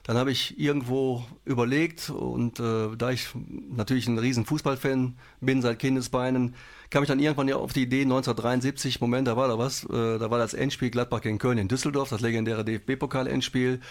Dann 0.03 0.17
habe 0.17 0.31
ich 0.31 0.59
irgendwo 0.59 1.23
überlegt 1.45 2.09
und 2.09 2.59
äh, 2.59 2.95
da 2.97 3.11
ich 3.11 3.27
natürlich 3.69 4.07
ein 4.07 4.17
riesen 4.17 4.45
Fußballfan 4.45 5.19
bin 5.39 5.61
seit 5.61 5.77
Kindesbeinen, 5.77 6.55
kam 6.89 7.03
ich 7.03 7.09
dann 7.09 7.19
irgendwann 7.19 7.47
ja 7.47 7.57
auf 7.57 7.73
die 7.73 7.83
Idee 7.83 8.01
1973, 8.01 9.01
Moment, 9.01 9.27
da 9.27 9.37
war 9.37 9.47
da 9.47 9.59
was, 9.59 9.83
äh, 9.83 10.17
da 10.17 10.31
war 10.31 10.39
das 10.39 10.55
Endspiel 10.55 10.89
Gladbach 10.89 11.21
gegen 11.21 11.37
Köln 11.37 11.59
in 11.59 11.67
Düsseldorf, 11.67 12.09
das 12.09 12.21
legendäre 12.21 12.65
DFB-Pokal-Endspiel. 12.65 13.81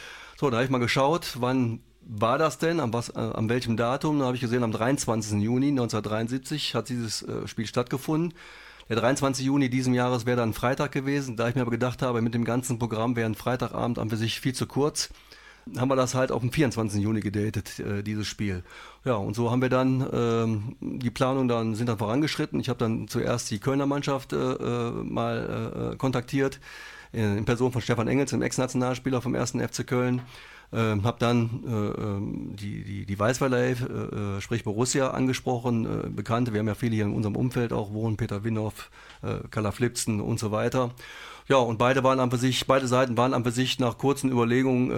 So, 0.40 0.50
da 0.50 0.58
habe 0.58 0.64
ich 0.64 0.70
mal 0.70 0.78
geschaut, 0.78 1.32
wann 1.40 1.80
war 2.00 2.38
das 2.38 2.58
denn, 2.58 2.78
am, 2.78 2.92
was, 2.92 3.08
äh, 3.08 3.18
am 3.18 3.48
welchem 3.48 3.76
Datum? 3.76 4.20
Da 4.20 4.26
habe 4.26 4.36
ich 4.36 4.40
gesehen, 4.40 4.62
am 4.62 4.70
23. 4.70 5.42
Juni 5.42 5.70
1973 5.70 6.76
hat 6.76 6.90
dieses 6.90 7.22
äh, 7.22 7.48
Spiel 7.48 7.66
stattgefunden. 7.66 8.34
Der 8.88 8.94
23. 8.94 9.44
Juni 9.44 9.68
diesem 9.68 9.94
Jahres 9.94 10.26
wäre 10.26 10.36
dann 10.36 10.54
Freitag 10.54 10.92
gewesen, 10.92 11.36
da 11.36 11.48
ich 11.48 11.56
mir 11.56 11.62
aber 11.62 11.72
gedacht 11.72 12.02
habe, 12.02 12.22
mit 12.22 12.34
dem 12.34 12.44
ganzen 12.44 12.78
Programm 12.78 13.16
wäre 13.16 13.28
ein 13.28 13.34
Freitagabend 13.34 13.98
an 13.98 14.10
für 14.10 14.16
sich 14.16 14.38
viel 14.38 14.54
zu 14.54 14.68
kurz 14.68 15.08
haben 15.76 15.88
wir 15.88 15.96
das 15.96 16.14
halt 16.14 16.32
auf 16.32 16.40
den 16.40 16.50
24. 16.50 17.02
Juni 17.02 17.20
gedatet, 17.20 17.78
äh, 17.80 18.02
dieses 18.02 18.26
Spiel. 18.26 18.62
Ja, 19.04 19.14
und 19.14 19.34
so 19.34 19.50
haben 19.50 19.60
wir 19.60 19.68
dann 19.68 20.08
ähm, 20.12 20.76
die 20.80 21.10
Planung 21.10 21.48
dann 21.48 21.74
sind 21.74 21.88
dann 21.88 21.98
vorangeschritten. 21.98 22.58
Ich 22.60 22.68
habe 22.68 22.78
dann 22.78 23.08
zuerst 23.08 23.50
die 23.50 23.58
Kölner 23.58 23.84
Mannschaft 23.84 24.32
äh, 24.32 24.36
äh 24.36 24.90
mal 24.90 25.92
äh, 25.92 25.96
kontaktiert, 25.96 26.58
in, 27.12 27.44
Person 27.44 27.72
von 27.72 27.82
Stefan 27.82 28.08
Engels, 28.08 28.30
dem 28.30 28.42
Ex-Nationalspieler 28.42 29.20
vom 29.20 29.34
1. 29.34 29.52
FC 29.52 29.86
Köln. 29.86 30.22
Ähm, 30.70 31.02
habe 31.02 31.16
dann 31.18 31.64
äh, 31.66 31.70
ähm, 31.70 32.54
die, 32.54 32.84
die, 32.84 33.06
die 33.06 33.18
Weißweiler, 33.18 33.58
äh, 33.58 33.72
äh, 33.72 34.40
sprich 34.42 34.64
Borussia, 34.64 35.12
angesprochen, 35.12 35.86
äh, 35.86 36.08
Bekannte. 36.10 36.52
Wir 36.52 36.60
haben 36.60 36.66
ja 36.66 36.74
viele 36.74 36.94
hier 36.94 37.06
in 37.06 37.14
unserem 37.14 37.36
Umfeld 37.36 37.72
auch 37.72 37.94
wohnen, 37.94 38.18
Peter 38.18 38.44
Winhoff, 38.44 38.90
äh, 39.22 39.38
Kala 39.50 39.72
Flipsen 39.72 40.20
und 40.20 40.38
so 40.38 40.52
weiter. 40.52 40.90
Ja, 41.48 41.56
und 41.56 41.78
beide 41.78 42.04
waren 42.04 42.20
an 42.20 42.30
für 42.30 42.36
sich, 42.36 42.66
beide 42.66 42.86
Seiten 42.86 43.16
waren 43.16 43.32
an 43.32 43.44
für 43.44 43.50
sich 43.50 43.78
nach 43.78 43.96
kurzen 43.96 44.30
Überlegungen 44.30 44.90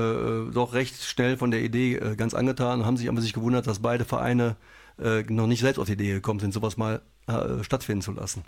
äh, 0.49 0.53
doch 0.53 0.73
recht 0.73 1.01
schnell 1.05 1.37
von 1.37 1.53
der 1.53 1.63
Idee 1.63 1.95
äh, 1.95 2.17
ganz 2.17 2.35
angetan 2.35 2.81
und 2.81 2.87
haben 2.87 2.97
sich 2.97 3.09
an 3.09 3.15
für 3.15 3.23
sich 3.23 3.33
gewundert, 3.33 3.69
dass 3.69 3.79
beide 3.79 4.05
Vereine 4.05 4.57
äh, 5.01 5.23
noch 5.29 5.47
nicht 5.47 5.61
selbst 5.61 5.79
auf 5.79 5.87
die 5.87 5.93
Idee 5.93 6.15
gekommen 6.15 6.41
sind, 6.41 6.53
sowas 6.53 6.77
mal 6.77 7.03
äh, 7.29 7.63
stattfinden 7.63 8.03
zu 8.03 8.11
lassen. 8.11 8.43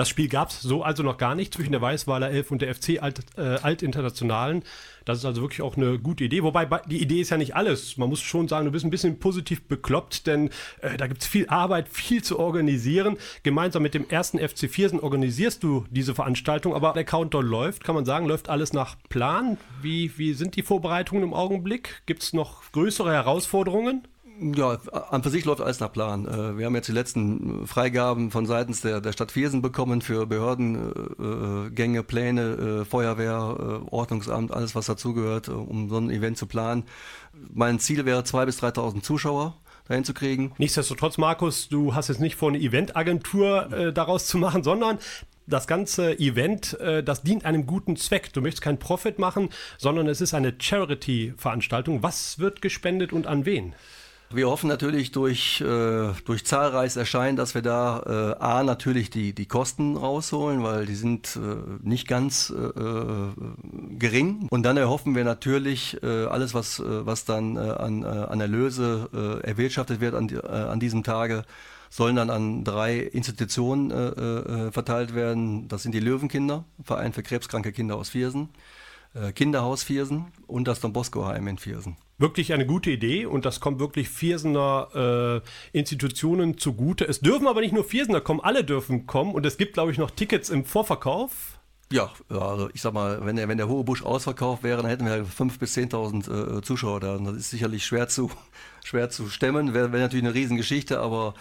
Das 0.00 0.08
Spiel 0.08 0.28
gab 0.28 0.48
es 0.48 0.62
so 0.62 0.82
also 0.82 1.02
noch 1.02 1.18
gar 1.18 1.34
nicht 1.34 1.52
zwischen 1.52 1.72
der 1.72 1.82
Weißweiler 1.82 2.30
11 2.30 2.50
und 2.52 2.62
der 2.62 2.74
FC 2.74 3.02
Alt, 3.02 3.20
äh, 3.36 3.58
Altinternationalen. 3.60 4.62
Das 5.04 5.18
ist 5.18 5.26
also 5.26 5.42
wirklich 5.42 5.60
auch 5.60 5.76
eine 5.76 5.98
gute 5.98 6.24
Idee. 6.24 6.42
Wobei 6.42 6.64
die 6.86 7.02
Idee 7.02 7.20
ist 7.20 7.28
ja 7.28 7.36
nicht 7.36 7.54
alles. 7.54 7.98
Man 7.98 8.08
muss 8.08 8.22
schon 8.22 8.48
sagen, 8.48 8.64
du 8.64 8.72
bist 8.72 8.86
ein 8.86 8.90
bisschen 8.90 9.18
positiv 9.18 9.68
bekloppt, 9.68 10.26
denn 10.26 10.48
äh, 10.80 10.96
da 10.96 11.06
gibt 11.06 11.20
es 11.20 11.28
viel 11.28 11.46
Arbeit, 11.50 11.90
viel 11.90 12.24
zu 12.24 12.38
organisieren. 12.38 13.18
Gemeinsam 13.42 13.82
mit 13.82 13.92
dem 13.92 14.08
ersten 14.08 14.38
FC 14.38 14.70
Viersen 14.70 15.00
organisierst 15.00 15.62
du 15.62 15.84
diese 15.90 16.14
Veranstaltung, 16.14 16.74
aber 16.74 16.94
der 16.94 17.04
Countdown 17.04 17.44
läuft, 17.44 17.84
kann 17.84 17.94
man 17.94 18.06
sagen, 18.06 18.24
läuft 18.24 18.48
alles 18.48 18.72
nach 18.72 18.96
Plan. 19.10 19.58
Wie, 19.82 20.16
wie 20.16 20.32
sind 20.32 20.56
die 20.56 20.62
Vorbereitungen 20.62 21.24
im 21.24 21.34
Augenblick? 21.34 22.00
Gibt 22.06 22.22
es 22.22 22.32
noch 22.32 22.72
größere 22.72 23.12
Herausforderungen? 23.12 24.08
Ja, 24.42 24.78
an 25.10 25.22
für 25.22 25.28
sich 25.28 25.44
läuft 25.44 25.60
alles 25.60 25.80
nach 25.80 25.92
Plan. 25.92 26.26
Äh, 26.26 26.56
Wir 26.56 26.66
haben 26.66 26.74
jetzt 26.74 26.88
die 26.88 26.92
letzten 26.92 27.66
Freigaben 27.66 28.30
von 28.30 28.46
seitens 28.46 28.80
der, 28.80 29.02
der 29.02 29.12
Stadt 29.12 29.32
Viersen 29.32 29.60
bekommen 29.60 30.00
für 30.00 30.26
Behördengänge, 30.26 32.02
Pläne, 32.02 32.42
äh, 32.80 32.84
Feuerwehr, 32.86 33.56
äh, 33.58 33.90
Ordnungsamt, 33.90 34.50
alles 34.50 34.74
was 34.74 34.86
dazugehört, 34.86 35.48
äh, 35.48 35.52
um 35.52 35.90
so 35.90 35.98
ein 35.98 36.08
Event 36.10 36.38
zu 36.38 36.46
planen. 36.46 36.84
Mein 37.52 37.78
Ziel 37.80 38.06
wäre 38.06 38.22
2.000 38.22 38.46
bis 38.46 38.62
3.000 38.62 39.02
Zuschauer 39.02 39.58
dahin 39.86 40.04
zu 40.04 40.14
kriegen. 40.14 40.52
Nichtsdestotrotz, 40.56 41.18
Markus, 41.18 41.68
du 41.68 41.94
hast 41.94 42.08
jetzt 42.08 42.20
nicht 42.20 42.36
vor, 42.36 42.48
eine 42.48 42.60
Eventagentur 42.60 43.70
äh, 43.72 43.92
daraus 43.92 44.26
zu 44.26 44.38
machen, 44.38 44.62
sondern 44.62 44.98
das 45.46 45.66
ganze 45.66 46.18
Event, 46.18 46.78
äh, 46.80 47.02
das 47.02 47.22
dient 47.22 47.44
einem 47.44 47.66
guten 47.66 47.96
Zweck. 47.96 48.32
Du 48.32 48.40
möchtest 48.40 48.62
keinen 48.62 48.78
Profit 48.78 49.18
machen, 49.18 49.50
sondern 49.76 50.06
es 50.06 50.22
ist 50.22 50.32
eine 50.32 50.54
Charity-Veranstaltung. 50.58 52.02
Was 52.02 52.38
wird 52.38 52.62
gespendet 52.62 53.12
und 53.12 53.26
an 53.26 53.44
wen? 53.44 53.74
Wir 54.32 54.48
hoffen 54.48 54.68
natürlich 54.68 55.10
durch, 55.10 55.60
äh, 55.60 56.12
durch 56.24 56.46
zahlreiches 56.46 56.94
Erscheinen, 56.94 57.36
dass 57.36 57.56
wir 57.56 57.62
da 57.62 58.36
äh, 58.38 58.40
A 58.40 58.62
natürlich 58.62 59.10
die, 59.10 59.32
die 59.32 59.46
Kosten 59.46 59.96
rausholen, 59.96 60.62
weil 60.62 60.86
die 60.86 60.94
sind 60.94 61.34
äh, 61.34 61.56
nicht 61.82 62.06
ganz 62.06 62.50
äh, 62.56 62.62
äh, 62.62 63.32
gering. 63.98 64.46
Und 64.50 64.62
dann 64.62 64.76
erhoffen 64.76 65.16
wir 65.16 65.24
natürlich 65.24 66.00
äh, 66.04 66.26
alles, 66.26 66.54
was, 66.54 66.78
äh, 66.78 67.04
was 67.04 67.24
dann 67.24 67.56
äh, 67.56 67.58
an, 67.58 68.04
äh, 68.04 68.06
an 68.06 68.40
Erlöse 68.40 69.08
äh, 69.12 69.48
erwirtschaftet 69.48 70.00
wird 70.00 70.14
an, 70.14 70.28
äh, 70.28 70.38
an 70.46 70.78
diesem 70.78 71.02
Tage, 71.02 71.42
sollen 71.88 72.14
dann 72.14 72.30
an 72.30 72.62
drei 72.62 72.98
Institutionen 72.98 73.90
äh, 73.90 73.96
äh, 73.96 74.70
verteilt 74.70 75.12
werden. 75.12 75.66
Das 75.66 75.82
sind 75.82 75.90
die 75.92 75.98
Löwenkinder, 75.98 76.64
Verein 76.84 77.12
für 77.12 77.24
krebskranke 77.24 77.72
Kinder 77.72 77.96
aus 77.96 78.10
Viersen, 78.10 78.50
Kinderhaus 79.34 79.82
Viersen 79.82 80.26
und 80.46 80.68
das 80.68 80.80
Don 80.80 80.92
Bosco 80.92 81.24
Heim 81.26 81.48
in 81.48 81.58
Viersen. 81.58 81.96
Wirklich 82.18 82.52
eine 82.52 82.66
gute 82.66 82.90
Idee 82.90 83.26
und 83.26 83.44
das 83.44 83.60
kommt 83.60 83.80
wirklich 83.80 84.08
Viersener 84.08 85.42
äh, 85.72 85.76
Institutionen 85.78 86.58
zugute. 86.58 87.08
Es 87.08 87.20
dürfen 87.20 87.46
aber 87.46 87.60
nicht 87.60 87.72
nur 87.72 87.84
Viersener 87.84 88.20
kommen, 88.20 88.40
alle 88.40 88.62
dürfen 88.62 89.06
kommen 89.06 89.34
und 89.34 89.46
es 89.46 89.56
gibt, 89.56 89.72
glaube 89.72 89.90
ich, 89.90 89.98
noch 89.98 90.10
Tickets 90.10 90.50
im 90.50 90.64
Vorverkauf. 90.64 91.58
Ja, 91.92 92.12
also 92.28 92.70
ich 92.72 92.82
sag 92.82 92.92
mal, 92.92 93.24
wenn 93.24 93.34
der, 93.34 93.48
wenn 93.48 93.58
der 93.58 93.68
hohe 93.68 93.82
Busch 93.82 94.04
ausverkauft 94.04 94.62
wäre, 94.62 94.80
dann 94.80 94.86
hätten 94.86 95.06
wir 95.06 95.24
5.000 95.24 95.58
bis 95.58 95.76
10.000 95.76 96.58
äh, 96.58 96.62
Zuschauer 96.62 97.00
da. 97.00 97.16
Und 97.16 97.24
das 97.24 97.34
ist 97.34 97.50
sicherlich 97.50 97.84
schwer 97.84 98.06
zu, 98.06 98.30
schwer 98.84 99.10
zu 99.10 99.28
stemmen. 99.28 99.74
Wäre 99.74 99.92
wär 99.92 100.00
natürlich 100.00 100.24
eine 100.24 100.34
Riesengeschichte, 100.34 101.00
aber 101.00 101.34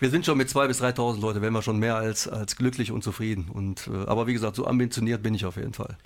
wir 0.00 0.10
sind 0.10 0.26
schon 0.26 0.38
mit 0.38 0.48
2.000 0.48 0.66
bis 0.66 0.82
3.000 0.82 1.20
Leute, 1.20 1.40
wären 1.40 1.52
wir 1.52 1.62
schon 1.62 1.78
mehr 1.78 1.94
als, 1.94 2.26
als 2.26 2.56
glücklich 2.56 2.90
und 2.90 3.04
zufrieden. 3.04 3.48
Und, 3.48 3.86
äh, 3.86 4.08
aber 4.08 4.26
wie 4.26 4.32
gesagt, 4.32 4.56
so 4.56 4.66
ambitioniert 4.66 5.22
bin 5.22 5.34
ich 5.34 5.44
auf 5.44 5.56
jeden 5.56 5.74
Fall. 5.74 5.96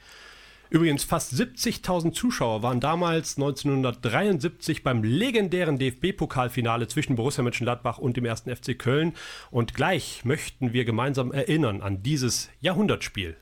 Übrigens, 0.70 1.04
fast 1.04 1.32
70.000 1.32 2.12
Zuschauer 2.12 2.62
waren 2.62 2.80
damals 2.80 3.37
1973 3.37 4.82
beim 4.82 5.04
legendären 5.04 5.78
DFB-Pokalfinale 5.78 6.88
zwischen 6.88 7.16
Borussia 7.16 7.42
Mönchengladbach 7.42 7.99
und 7.99 8.16
dem 8.16 8.26
1. 8.26 8.42
FC 8.42 8.78
Köln. 8.78 9.14
Und 9.50 9.75
gleich 9.75 10.25
möchten 10.25 10.73
wir 10.73 10.85
gemeinsam 10.85 11.32
erinnern 11.32 11.82
an 11.82 12.02
dieses 12.02 12.49
Jahrhundertspiel. 12.61 13.37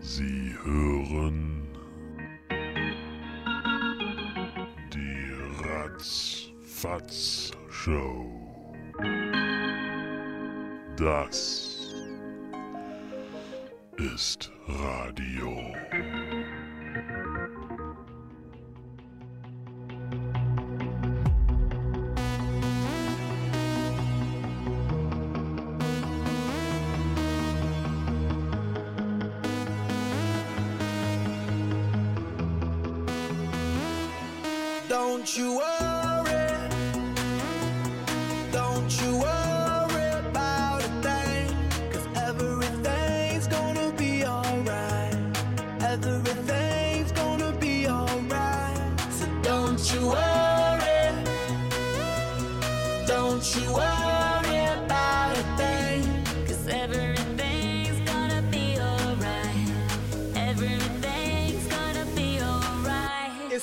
Sie 0.00 0.54
hören 0.64 1.66
die 4.92 5.32
Ratzfatz 5.64 7.52
Show. 7.70 8.24
Das 10.96 11.94
ist 13.96 14.50
Radio. 14.68 15.74
Don't 34.88 35.36
you 35.36 35.56
worry. 35.56 35.77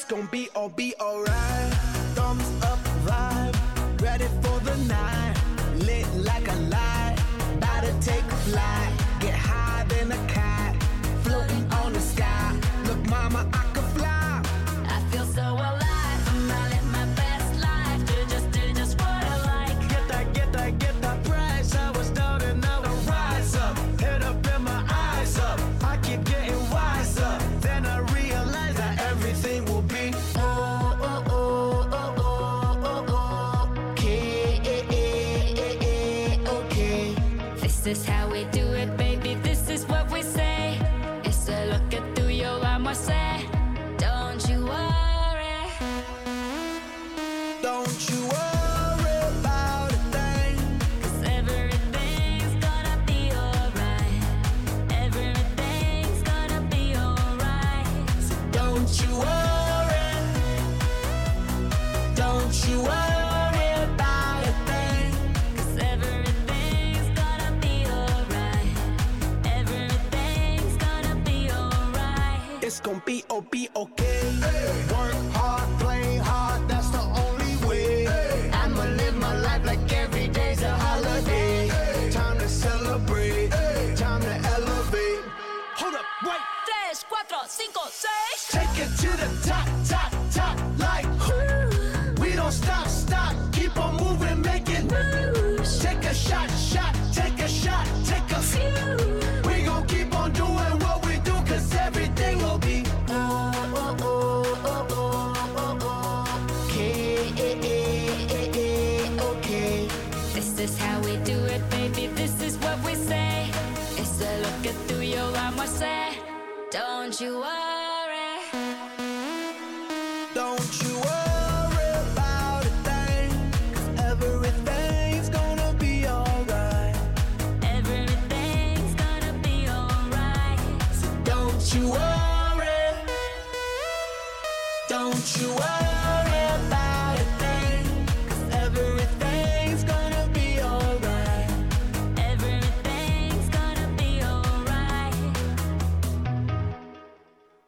Gonna 0.07 0.27
be 0.31 0.49
all 0.55 0.69
be 0.69 0.93
alright. 0.99 1.44
Shot, 96.15 96.54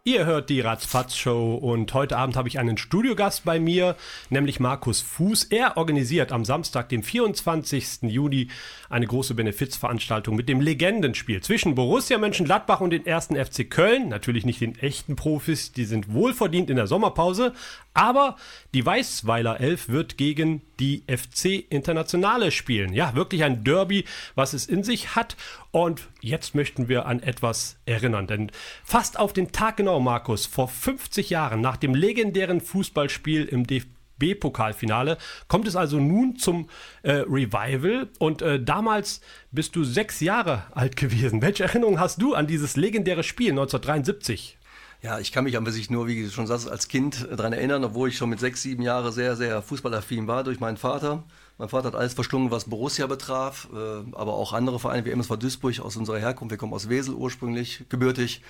Ihr 0.07 0.25
hört 0.25 0.49
die 0.49 0.61
Ratzfatz-Show 0.61 1.55
und 1.55 1.93
heute 1.93 2.15
Abend 2.15 2.37
habe 2.37 2.47
ich 2.47 2.59
einen 2.59 2.77
Studiogast 2.77 3.43
bei 3.43 3.59
mir, 3.59 3.97
nämlich 4.29 4.61
Markus 4.61 5.01
Fuß. 5.01 5.43
Er 5.49 5.75
organisiert 5.75 6.31
am 6.31 6.45
Samstag, 6.45 6.87
dem 6.87 7.03
24. 7.03 8.03
Juni, 8.03 8.47
eine 8.89 9.05
große 9.05 9.33
Benefizveranstaltung 9.33 10.37
mit 10.37 10.47
dem 10.47 10.61
Legendenspiel 10.61 11.41
zwischen 11.41 11.75
Borussia 11.75 12.17
Mönchengladbach 12.19 12.79
und 12.79 12.91
den 12.91 13.05
ersten 13.05 13.35
FC 13.35 13.69
Köln. 13.69 14.07
Natürlich 14.07 14.45
nicht 14.45 14.61
den 14.61 14.79
echten 14.79 15.17
Profis, 15.17 15.73
die 15.73 15.83
sind 15.83 16.13
wohlverdient 16.13 16.69
in 16.69 16.77
der 16.77 16.87
Sommerpause, 16.87 17.51
aber 17.93 18.37
die 18.73 18.85
Weißweiler 18.85 19.59
Elf 19.59 19.89
wird 19.89 20.17
gegen 20.17 20.61
die 20.79 21.03
FC 21.07 21.65
Internationale 21.69 22.51
spielen. 22.51 22.93
Ja, 22.93 23.13
wirklich 23.15 23.43
ein 23.43 23.65
Derby, 23.65 24.05
was 24.35 24.53
es 24.53 24.67
in 24.67 24.83
sich 24.83 25.15
hat. 25.15 25.35
Und 25.77 26.07
jetzt 26.21 26.55
möchten 26.55 26.87
wir 26.87 27.05
an 27.05 27.21
etwas 27.21 27.77
erinnern, 27.85 28.25
denn 28.25 28.51
fast 28.83 29.19
auf 29.19 29.31
den 29.31 29.51
Tag 29.51 29.77
genau, 29.77 29.99
Markus, 29.99 30.47
vor 30.47 30.69
50 30.69 31.29
Jahren 31.29 31.61
nach 31.61 31.77
dem 31.77 31.93
legendären 31.93 32.61
Fußballspiel 32.61 33.45
im 33.45 33.67
DFB-Pokalfinale 33.67 35.19
kommt 35.47 35.67
es 35.67 35.75
also 35.75 35.99
nun 35.99 36.35
zum 36.37 36.67
äh, 37.03 37.11
Revival 37.27 38.09
und 38.17 38.41
äh, 38.41 38.59
damals 38.59 39.21
bist 39.51 39.75
du 39.75 39.83
sechs 39.83 40.19
Jahre 40.19 40.63
alt 40.71 40.95
gewesen. 40.95 41.43
Welche 41.43 41.65
Erinnerungen 41.65 41.99
hast 41.99 42.23
du 42.23 42.33
an 42.33 42.47
dieses 42.47 42.75
legendäre 42.75 43.21
Spiel 43.21 43.51
1973? 43.51 44.57
Ja, 45.03 45.19
ich 45.19 45.31
kann 45.31 45.43
mich 45.43 45.57
an 45.57 45.65
sich 45.71 45.91
nur, 45.91 46.07
wie 46.07 46.23
du 46.23 46.31
schon 46.31 46.47
sagst, 46.47 46.67
als 46.67 46.87
Kind 46.87 47.27
daran 47.29 47.53
erinnern, 47.53 47.83
obwohl 47.83 48.09
ich 48.09 48.17
schon 48.17 48.31
mit 48.31 48.39
sechs, 48.39 48.63
sieben 48.63 48.81
Jahren 48.81 49.11
sehr, 49.11 49.35
sehr 49.35 49.61
fußballaffin 49.61 50.25
war 50.25 50.43
durch 50.43 50.59
meinen 50.59 50.77
Vater. 50.77 51.23
Mein 51.57 51.69
Vater 51.69 51.87
hat 51.87 51.95
alles 51.95 52.13
verschlungen, 52.13 52.51
was 52.51 52.65
Borussia 52.65 53.07
betraf, 53.07 53.67
äh, 53.73 54.15
aber 54.15 54.33
auch 54.33 54.53
andere 54.53 54.79
Vereine 54.79 55.05
wie 55.05 55.11
MSV 55.11 55.37
Duisburg 55.37 55.79
aus 55.79 55.97
unserer 55.97 56.19
Herkunft. 56.19 56.51
Wir 56.51 56.57
kommen 56.57 56.73
aus 56.73 56.87
Wesel 56.87 57.15
ursprünglich, 57.15 57.85
gebürtig. 57.89 58.41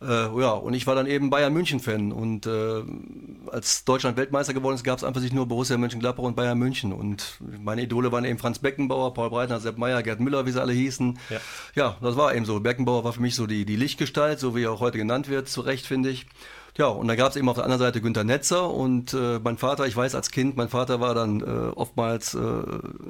Äh, 0.00 0.40
ja, 0.40 0.52
und 0.52 0.74
ich 0.74 0.86
war 0.86 0.94
dann 0.94 1.06
eben 1.06 1.30
Bayern 1.30 1.52
München-Fan. 1.52 2.10
Und 2.10 2.46
äh, 2.46 2.82
als 3.50 3.84
Deutschland 3.84 4.16
Weltmeister 4.16 4.54
geworden 4.54 4.74
ist, 4.74 4.84
gab 4.84 4.98
es 4.98 5.04
einfach 5.04 5.20
sich 5.20 5.32
nur 5.32 5.46
Borussia 5.46 5.76
Mönchengladbach 5.76 6.24
und 6.24 6.34
Bayern 6.34 6.58
München. 6.58 6.92
Und 6.92 7.38
meine 7.40 7.82
Idole 7.82 8.10
waren 8.10 8.24
eben 8.24 8.38
Franz 8.38 8.58
Beckenbauer, 8.58 9.14
Paul 9.14 9.30
Breitner, 9.30 9.60
Sepp 9.60 9.78
Meyer, 9.78 10.02
Gerd 10.02 10.18
Müller, 10.18 10.46
wie 10.46 10.50
sie 10.50 10.60
alle 10.60 10.72
hießen. 10.72 11.18
Ja. 11.30 11.40
ja, 11.74 11.96
das 12.00 12.16
war 12.16 12.34
eben 12.34 12.44
so. 12.44 12.58
Beckenbauer 12.58 13.04
war 13.04 13.12
für 13.12 13.22
mich 13.22 13.34
so 13.34 13.46
die, 13.46 13.64
die 13.64 13.76
Lichtgestalt, 13.76 14.40
so 14.40 14.56
wie 14.56 14.64
er 14.64 14.72
auch 14.72 14.80
heute 14.80 14.98
genannt 14.98 15.28
wird, 15.28 15.48
zu 15.48 15.60
Recht, 15.60 15.86
finde 15.86 16.10
ich. 16.10 16.26
Ja, 16.78 16.86
und 16.86 17.08
da 17.08 17.16
gab 17.16 17.30
es 17.30 17.36
eben 17.36 17.48
auf 17.48 17.56
der 17.56 17.64
anderen 17.64 17.80
Seite 17.80 18.00
Günter 18.00 18.22
Netzer 18.22 18.70
und 18.70 19.12
äh, 19.12 19.40
mein 19.42 19.58
Vater, 19.58 19.88
ich 19.88 19.96
weiß 19.96 20.14
als 20.14 20.30
Kind, 20.30 20.56
mein 20.56 20.68
Vater 20.68 21.00
war 21.00 21.12
dann 21.12 21.40
äh, 21.40 21.72
oftmals 21.74 22.34
äh, 22.34 22.38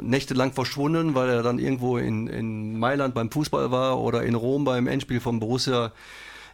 nächtelang 0.01 0.55
verschwunden, 0.55 1.15
weil 1.15 1.29
er 1.29 1.43
dann 1.43 1.59
irgendwo 1.59 1.99
in, 1.99 2.29
in 2.29 2.79
Mailand 2.79 3.15
beim 3.15 3.31
Fußball 3.31 3.71
war 3.71 4.01
oder 4.01 4.23
in 4.23 4.35
Rom 4.35 4.65
beim 4.65 4.87
Endspiel 4.87 5.21
vom 5.21 5.39
Borussia 5.39 5.93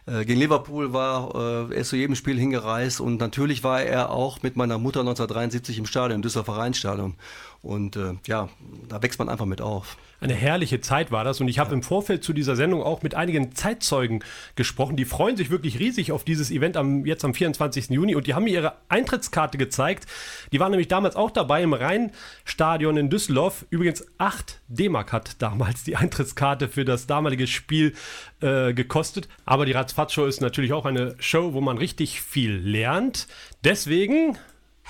äh, 0.07 0.25
gegen 0.25 0.41
Liverpool 0.41 0.91
war. 0.91 1.33
Äh, 1.69 1.75
er 1.75 1.81
ist 1.81 1.87
zu 1.87 1.95
jedem 1.95 2.15
Spiel 2.15 2.37
hingereist 2.37 2.99
und 2.99 3.17
natürlich 3.21 3.63
war 3.63 3.81
er 3.81 4.09
auch 4.09 4.43
mit 4.43 4.57
meiner 4.57 4.77
Mutter 4.77 4.99
1973 4.99 5.77
im 5.77 5.85
Stadion, 5.85 6.17
im 6.17 6.21
Düsseldorfer 6.21 6.55
Vereinsstadion. 6.55 7.15
Und 7.61 7.95
äh, 7.95 8.15
ja, 8.27 8.49
da 8.89 9.01
wächst 9.01 9.19
man 9.19 9.29
einfach 9.29 9.45
mit 9.45 9.61
auf. 9.61 9.95
Eine 10.19 10.33
herrliche 10.33 10.79
Zeit 10.79 11.11
war 11.11 11.23
das 11.23 11.41
und 11.41 11.47
ich 11.47 11.59
habe 11.59 11.73
im 11.73 11.83
Vorfeld 11.83 12.23
zu 12.23 12.31
dieser 12.31 12.55
Sendung 12.55 12.81
auch 12.81 13.01
mit 13.01 13.15
einigen 13.15 13.53
Zeitzeugen 13.53 14.23
gesprochen. 14.55 14.95
Die 14.95 15.05
freuen 15.05 15.35
sich 15.35 15.49
wirklich 15.49 15.79
riesig 15.79 16.11
auf 16.11 16.23
dieses 16.23 16.51
Event 16.51 16.77
am, 16.77 17.05
jetzt 17.05 17.25
am 17.25 17.33
24. 17.33 17.89
Juni 17.89 18.15
und 18.15 18.25
die 18.27 18.33
haben 18.33 18.45
mir 18.45 18.53
ihre 18.53 18.73
Eintrittskarte 18.87 19.57
gezeigt. 19.57 20.05
Die 20.51 20.59
waren 20.59 20.71
nämlich 20.71 20.87
damals 20.87 21.15
auch 21.15 21.31
dabei 21.31 21.63
im 21.63 21.73
Rheinstadion 21.73 22.97
in 22.97 23.09
Düsseldorf. 23.09 23.65
Übrigens 23.69 24.05
8 24.17 24.61
D-Mark 24.67 25.11
hat 25.11 25.41
damals 25.41 25.83
die 25.83 25.95
Eintrittskarte 25.97 26.69
für 26.69 26.85
das 26.85 27.07
damalige 27.07 27.47
Spiel 27.47 27.93
äh, 28.41 28.73
gekostet. 28.73 29.27
Aber 29.45 29.65
die 29.65 29.73
Ratzfatz-Show 29.73 30.25
ist 30.25 30.41
natürlich 30.41 30.73
auch 30.73 30.85
eine 30.85 31.15
Show, 31.19 31.53
wo 31.53 31.61
man 31.61 31.77
richtig 31.77 32.21
viel 32.21 32.55
lernt. 32.55 33.27
Deswegen 33.63 34.37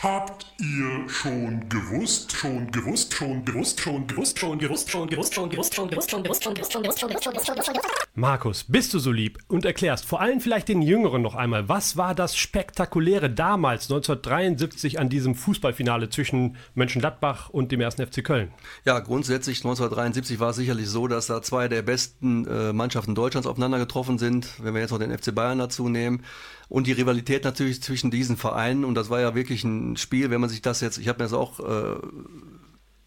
Habt 0.03 0.45
ihr 0.59 1.07
schon 1.07 1.69
gewusst, 1.69 2.33
schon 2.33 2.69
gewusst, 2.69 3.13
schon 3.13 3.45
gewusst, 3.45 3.79
schon 3.79 4.05
gewusst, 4.05 4.37
schon 4.37 4.57
gewusst, 4.57 4.91
schon 4.91 5.07
gewusst, 5.07 5.33
schon 5.33 5.49
gewusst, 5.49 5.73
schon 5.73 5.89
gewusst, 5.89 6.13
schon 6.13 6.23
gewusst, 6.23 6.43
schon 6.43 6.53
gewusst, 6.53 6.73
schon 6.73 6.83
gewusst, 6.83 6.99
schon 6.99 7.09
gewusst, 7.09 7.23
schon 7.23 7.33
gewusst, 7.33 7.65
schon 7.65 7.73
gewusst. 7.75 8.07
Markus, 8.13 8.65
bist 8.67 8.93
du 8.93 8.99
so 8.99 9.11
lieb 9.11 9.39
und 9.47 9.63
erklärst 9.63 10.05
vor 10.05 10.19
allem 10.19 10.41
vielleicht 10.41 10.67
den 10.67 10.81
Jüngeren 10.81 11.21
noch 11.21 11.33
einmal, 11.33 11.69
was 11.69 11.95
war 11.95 12.13
das 12.13 12.35
Spektakuläre 12.35 13.29
damals, 13.29 13.89
1973, 13.89 14.99
an 14.99 15.07
diesem 15.07 15.33
Fußballfinale 15.33 16.09
zwischen 16.09 16.57
Mönchengladbach 16.73 17.49
und 17.49 17.71
dem 17.71 17.79
1. 17.81 17.95
FC 17.95 18.21
Köln? 18.23 18.51
Ja, 18.83 18.99
grundsätzlich 18.99 19.59
1973 19.59 20.41
war 20.41 20.49
es 20.49 20.57
sicherlich 20.57 20.89
so, 20.89 21.07
dass 21.07 21.27
da 21.27 21.41
zwei 21.41 21.69
der 21.69 21.81
besten 21.83 22.45
äh, 22.47 22.73
Mannschaften 22.73 23.15
Deutschlands 23.15 23.47
aufeinander 23.47 23.79
getroffen 23.79 24.17
sind, 24.17 24.49
wenn 24.61 24.73
wir 24.73 24.81
jetzt 24.81 24.91
noch 24.91 24.99
den 24.99 25.17
FC 25.17 25.33
Bayern 25.33 25.59
dazu 25.59 25.87
nehmen. 25.87 26.21
Und 26.67 26.87
die 26.87 26.93
Rivalität 26.93 27.43
natürlich 27.43 27.81
zwischen 27.81 28.11
diesen 28.11 28.37
Vereinen. 28.37 28.85
Und 28.85 28.95
das 28.95 29.09
war 29.09 29.21
ja 29.21 29.35
wirklich 29.35 29.63
ein 29.63 29.97
Spiel, 29.97 30.29
wenn 30.29 30.41
man 30.41 30.49
sich 30.49 30.61
das 30.61 30.81
jetzt, 30.81 30.97
ich 30.97 31.07
habe 31.07 31.19
mir 31.19 31.25
das 31.25 31.33
auch 31.33 31.59
äh, 31.59 31.97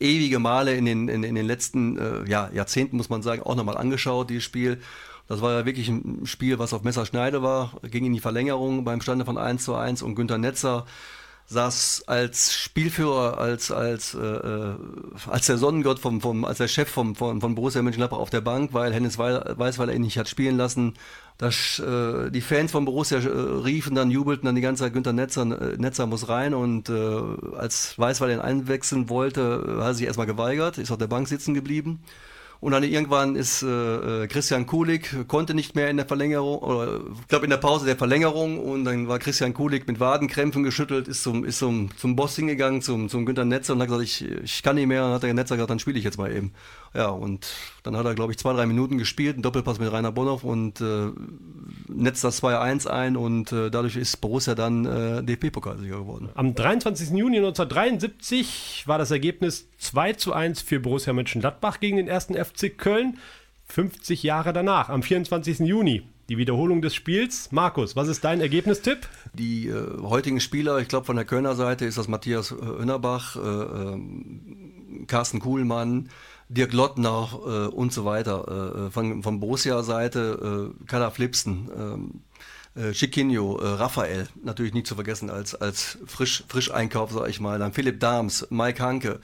ewige 0.00 0.38
Male 0.38 0.74
in 0.74 0.84
den, 0.84 1.08
in, 1.08 1.24
in 1.24 1.34
den 1.34 1.46
letzten 1.46 1.98
äh, 1.98 2.28
ja, 2.28 2.50
Jahrzehnten, 2.52 2.96
muss 2.96 3.08
man 3.08 3.22
sagen, 3.22 3.42
auch 3.42 3.56
nochmal 3.56 3.76
angeschaut, 3.76 4.30
dieses 4.30 4.44
Spiel. 4.44 4.80
Das 5.26 5.42
war 5.42 5.52
ja 5.52 5.66
wirklich 5.66 5.88
ein 5.88 6.24
Spiel, 6.24 6.58
was 6.58 6.72
auf 6.72 6.84
Messerschneide 6.84 7.42
war, 7.42 7.72
ging 7.82 8.06
in 8.06 8.14
die 8.14 8.20
Verlängerung 8.20 8.84
beim 8.84 9.02
Stande 9.02 9.26
von 9.26 9.36
1 9.36 9.62
zu 9.62 9.74
1 9.74 10.02
und 10.02 10.14
Günter 10.14 10.38
Netzer 10.38 10.86
saß 11.48 12.04
als 12.06 12.54
Spielführer, 12.54 13.38
als, 13.38 13.70
als, 13.70 14.14
äh, 14.14 14.18
äh, 14.18 14.74
als 15.26 15.46
der 15.46 15.56
Sonnengott, 15.56 15.98
vom, 15.98 16.20
vom, 16.20 16.44
als 16.44 16.58
der 16.58 16.68
Chef 16.68 16.90
vom, 16.90 17.14
von, 17.14 17.40
von 17.40 17.54
Borussia 17.54 17.80
Mönchengladbach 17.82 18.18
auf 18.18 18.30
der 18.30 18.42
Bank, 18.42 18.74
weil 18.74 18.92
Hennes 18.92 19.18
Weißweiler 19.18 19.94
ihn 19.94 20.02
nicht 20.02 20.18
hat 20.18 20.28
spielen 20.28 20.58
lassen. 20.58 20.94
Das, 21.38 21.78
äh, 21.78 22.30
die 22.32 22.40
Fans 22.40 22.72
von 22.72 22.84
Borussia 22.84 23.18
äh, 23.18 23.28
riefen 23.28 23.94
dann, 23.94 24.10
jubelten 24.10 24.46
dann 24.46 24.56
die 24.56 24.60
ganze 24.60 24.82
Zeit, 24.82 24.92
Günter 24.92 25.12
Netzer, 25.12 25.42
äh, 25.42 25.76
Netzer 25.76 26.06
muss 26.06 26.28
rein 26.28 26.52
und 26.52 26.88
äh, 26.88 27.20
als 27.56 27.96
Weißweiler 27.96 28.34
ihn 28.34 28.40
einwechseln 28.40 29.08
wollte, 29.08 29.64
äh, 29.64 29.80
hat 29.80 29.86
er 29.86 29.94
sich 29.94 30.06
erstmal 30.06 30.26
geweigert, 30.26 30.78
ist 30.78 30.90
auf 30.90 30.98
der 30.98 31.06
Bank 31.06 31.28
sitzen 31.28 31.54
geblieben. 31.54 32.00
Und 32.60 32.72
dann 32.72 32.82
irgendwann 32.82 33.36
ist 33.36 33.62
äh, 33.62 34.24
äh, 34.24 34.26
Christian 34.26 34.66
Kulik, 34.66 35.28
konnte 35.28 35.54
nicht 35.54 35.76
mehr 35.76 35.90
in 35.90 35.96
der 35.96 36.06
Verlängerung, 36.06 36.58
oder 36.58 37.02
ich 37.20 37.28
glaube 37.28 37.44
in 37.44 37.50
der 37.50 37.58
Pause 37.58 37.86
der 37.86 37.96
Verlängerung 37.96 38.58
und 38.58 38.84
dann 38.84 39.06
war 39.06 39.20
Christian 39.20 39.54
Kulik 39.54 39.86
mit 39.86 40.00
Wadenkrämpfen 40.00 40.64
geschüttelt, 40.64 41.06
ist 41.06 41.22
zum, 41.22 41.44
ist 41.44 41.58
zum, 41.58 41.96
zum 41.96 42.16
Boss 42.16 42.34
hingegangen, 42.34 42.82
zum, 42.82 43.08
zum 43.08 43.26
Günther 43.26 43.44
Netzer 43.44 43.74
und 43.74 43.80
hat 43.80 43.86
gesagt, 43.86 44.02
ich, 44.02 44.28
ich 44.42 44.62
kann 44.64 44.74
nicht 44.74 44.88
mehr. 44.88 45.04
Und 45.04 45.12
hat 45.12 45.22
der 45.22 45.34
Netzer 45.34 45.54
gesagt, 45.54 45.70
dann 45.70 45.78
spiele 45.78 45.98
ich 45.98 46.04
jetzt 46.04 46.18
mal 46.18 46.32
eben. 46.34 46.52
Ja, 46.98 47.10
und 47.10 47.46
dann 47.84 47.96
hat 47.96 48.06
er, 48.06 48.16
glaube 48.16 48.32
ich, 48.32 48.38
zwei, 48.38 48.52
drei 48.54 48.66
Minuten 48.66 48.98
gespielt, 48.98 49.36
einen 49.36 49.44
Doppelpass 49.44 49.78
mit 49.78 49.92
Rainer 49.92 50.10
Bonhoff 50.10 50.42
und 50.42 50.80
äh, 50.80 51.12
netzt 51.86 52.24
das 52.24 52.42
2-1 52.42 52.88
ein 52.88 53.16
und 53.16 53.52
äh, 53.52 53.70
dadurch 53.70 53.94
ist 53.94 54.16
Borussia 54.20 54.56
dann 54.56 54.84
äh, 54.84 55.22
DFB-Pokalsieger 55.22 56.00
geworden. 56.00 56.30
Am 56.34 56.56
23. 56.56 57.10
Juni 57.10 57.36
1973 57.36 58.82
war 58.86 58.98
das 58.98 59.12
Ergebnis 59.12 59.68
2 59.78 60.14
zu 60.14 60.32
1 60.32 60.60
für 60.60 60.80
Borussia 60.80 61.12
Mönchengladbach 61.12 61.78
gegen 61.78 61.98
den 61.98 62.08
ersten 62.08 62.34
FC 62.34 62.76
Köln. 62.76 63.18
50 63.66 64.24
Jahre 64.24 64.52
danach, 64.52 64.88
am 64.88 65.04
24. 65.04 65.60
Juni, 65.60 66.02
die 66.28 66.36
Wiederholung 66.36 66.82
des 66.82 66.96
Spiels. 66.96 67.52
Markus, 67.52 67.94
was 67.94 68.08
ist 68.08 68.24
dein 68.24 68.40
Ergebnistipp? 68.40 69.08
Die 69.34 69.68
äh, 69.68 70.00
heutigen 70.02 70.40
Spieler, 70.40 70.80
ich 70.80 70.88
glaube 70.88 71.06
von 71.06 71.14
der 71.14 71.26
Kölner 71.26 71.54
Seite 71.54 71.84
ist 71.84 71.96
das 71.96 72.08
Matthias 72.08 72.50
äh, 72.50 72.56
Önnerbach, 72.56 73.36
äh, 73.36 73.40
ähm, 73.40 75.04
Carsten 75.06 75.38
Kuhlmann, 75.38 76.08
Dirk 76.48 76.72
Lottner 76.72 77.28
äh, 77.32 77.74
und 77.74 77.92
so 77.92 78.04
weiter. 78.04 78.86
Äh, 78.86 78.90
von, 78.90 79.22
von 79.22 79.40
Borussia-Seite 79.40 80.72
äh, 80.80 80.84
Kader 80.86 81.10
Flipsen, 81.10 81.70
ähm, 81.76 82.20
äh, 82.74 82.92
Chiquinho, 82.92 83.58
äh, 83.58 83.66
Raphael, 83.66 84.28
natürlich 84.42 84.72
nicht 84.72 84.86
zu 84.86 84.94
vergessen 84.94 85.30
als, 85.30 85.54
als 85.54 85.98
frisch, 86.06 86.44
Frischeinkauf, 86.48 87.12
sag 87.12 87.28
ich 87.28 87.40
mal. 87.40 87.58
Dann 87.58 87.72
Philipp 87.72 88.00
Dahms, 88.00 88.46
Mike 88.50 88.82
Hanke, 88.82 89.20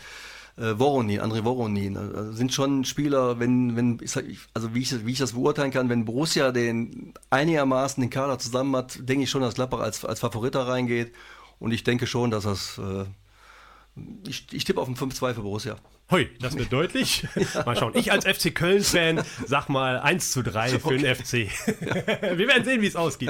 äh, 0.56 0.78
Voronin, 0.78 1.20
André 1.20 1.44
Voronin. 1.44 1.96
Also 1.96 2.32
sind 2.32 2.52
schon 2.52 2.84
Spieler, 2.84 3.38
wenn, 3.40 3.76
wenn, 3.76 4.00
also 4.52 4.74
wie 4.74 4.80
ich, 4.80 5.06
wie 5.06 5.12
ich 5.12 5.18
das 5.18 5.32
beurteilen 5.32 5.70
kann, 5.70 5.88
wenn 5.88 6.04
Borussia 6.04 6.52
den 6.52 7.14
einigermaßen 7.30 8.02
den 8.02 8.10
Kader 8.10 8.38
zusammen 8.38 8.76
hat, 8.76 8.98
denke 9.08 9.24
ich 9.24 9.30
schon, 9.30 9.42
dass 9.42 9.54
Gladbach 9.54 9.80
als, 9.80 10.04
als 10.04 10.20
Favorit 10.20 10.54
da 10.54 10.64
reingeht. 10.64 11.12
Und 11.58 11.72
ich 11.72 11.84
denke 11.84 12.06
schon, 12.06 12.30
dass 12.30 12.44
das, 12.44 12.78
äh, 12.78 13.04
ich, 14.26 14.46
ich 14.52 14.64
tippe 14.64 14.80
auf 14.80 14.88
ein 14.88 14.96
5-2 14.96 15.34
für 15.34 15.42
Borussia. 15.42 15.76
Hui, 16.10 16.28
das 16.40 16.58
wird 16.58 16.72
deutlich. 16.72 17.26
Mal 17.64 17.76
schauen. 17.76 17.92
Ich 17.94 18.12
als 18.12 18.26
FC 18.26 18.54
Köln-Fan 18.54 19.22
sag 19.46 19.68
mal 19.68 19.98
1 20.00 20.32
zu 20.32 20.42
3 20.42 20.78
für 20.78 20.98
den 20.98 21.14
FC. 21.14 21.32
Wir 22.36 22.46
werden 22.46 22.64
sehen, 22.64 22.82
wie 22.82 22.86
es 22.86 22.96
ausgeht. 22.96 23.28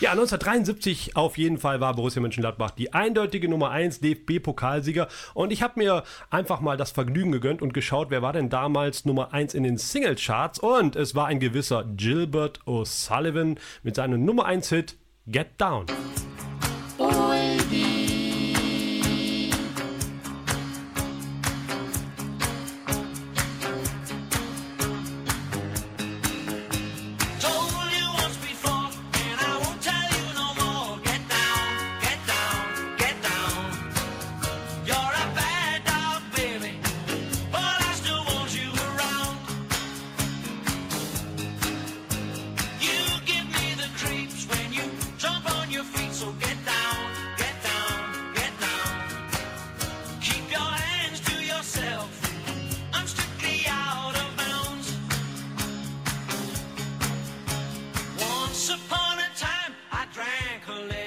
Ja. 0.00 0.12
1973 0.12 1.16
auf 1.16 1.36
jeden 1.36 1.58
Fall 1.58 1.80
war 1.80 1.94
Borussia 1.94 2.22
Mönchengladbach 2.22 2.70
die 2.70 2.94
eindeutige 2.94 3.48
Nummer 3.48 3.70
1 3.70 4.00
DFB-Pokalsieger. 4.00 5.08
Und 5.34 5.52
ich 5.52 5.62
habe 5.62 5.78
mir 5.78 6.04
einfach 6.30 6.60
mal 6.60 6.76
das 6.76 6.92
Vergnügen 6.92 7.32
gegönnt 7.32 7.60
und 7.60 7.74
geschaut, 7.74 8.10
wer 8.10 8.22
war 8.22 8.32
denn 8.32 8.48
damals 8.48 9.04
Nummer 9.04 9.34
1 9.34 9.52
in 9.54 9.64
den 9.64 9.76
Singlecharts. 9.76 10.58
Und 10.58 10.96
es 10.96 11.14
war 11.14 11.26
ein 11.26 11.38
gewisser 11.38 11.84
Gilbert 11.84 12.60
O'Sullivan 12.64 13.58
mit 13.82 13.96
seinem 13.96 14.24
Nummer 14.24 14.46
1-Hit 14.48 14.96
Get 15.26 15.48
Down. 15.58 15.86
chocolate. 60.70 60.99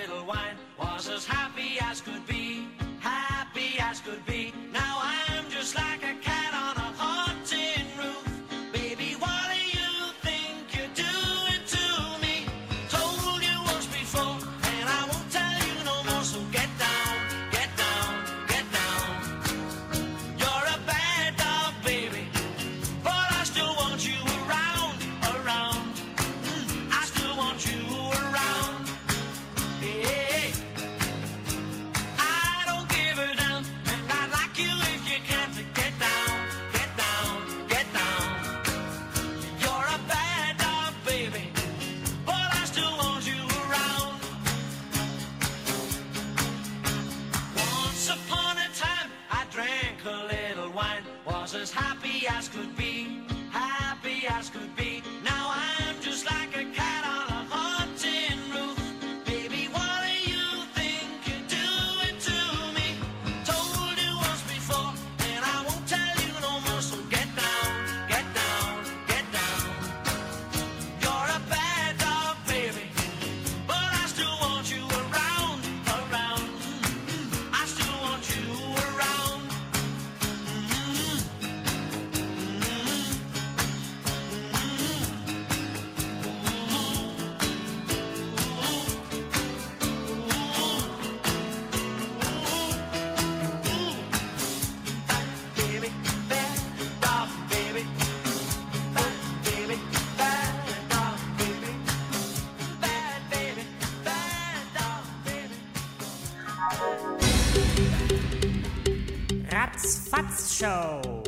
Ratzfatz 110.13 110.59
Show. 110.59 111.23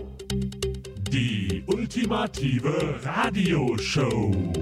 Die 1.10 1.64
ultimative 1.66 3.00
Radioshow. 3.04 4.54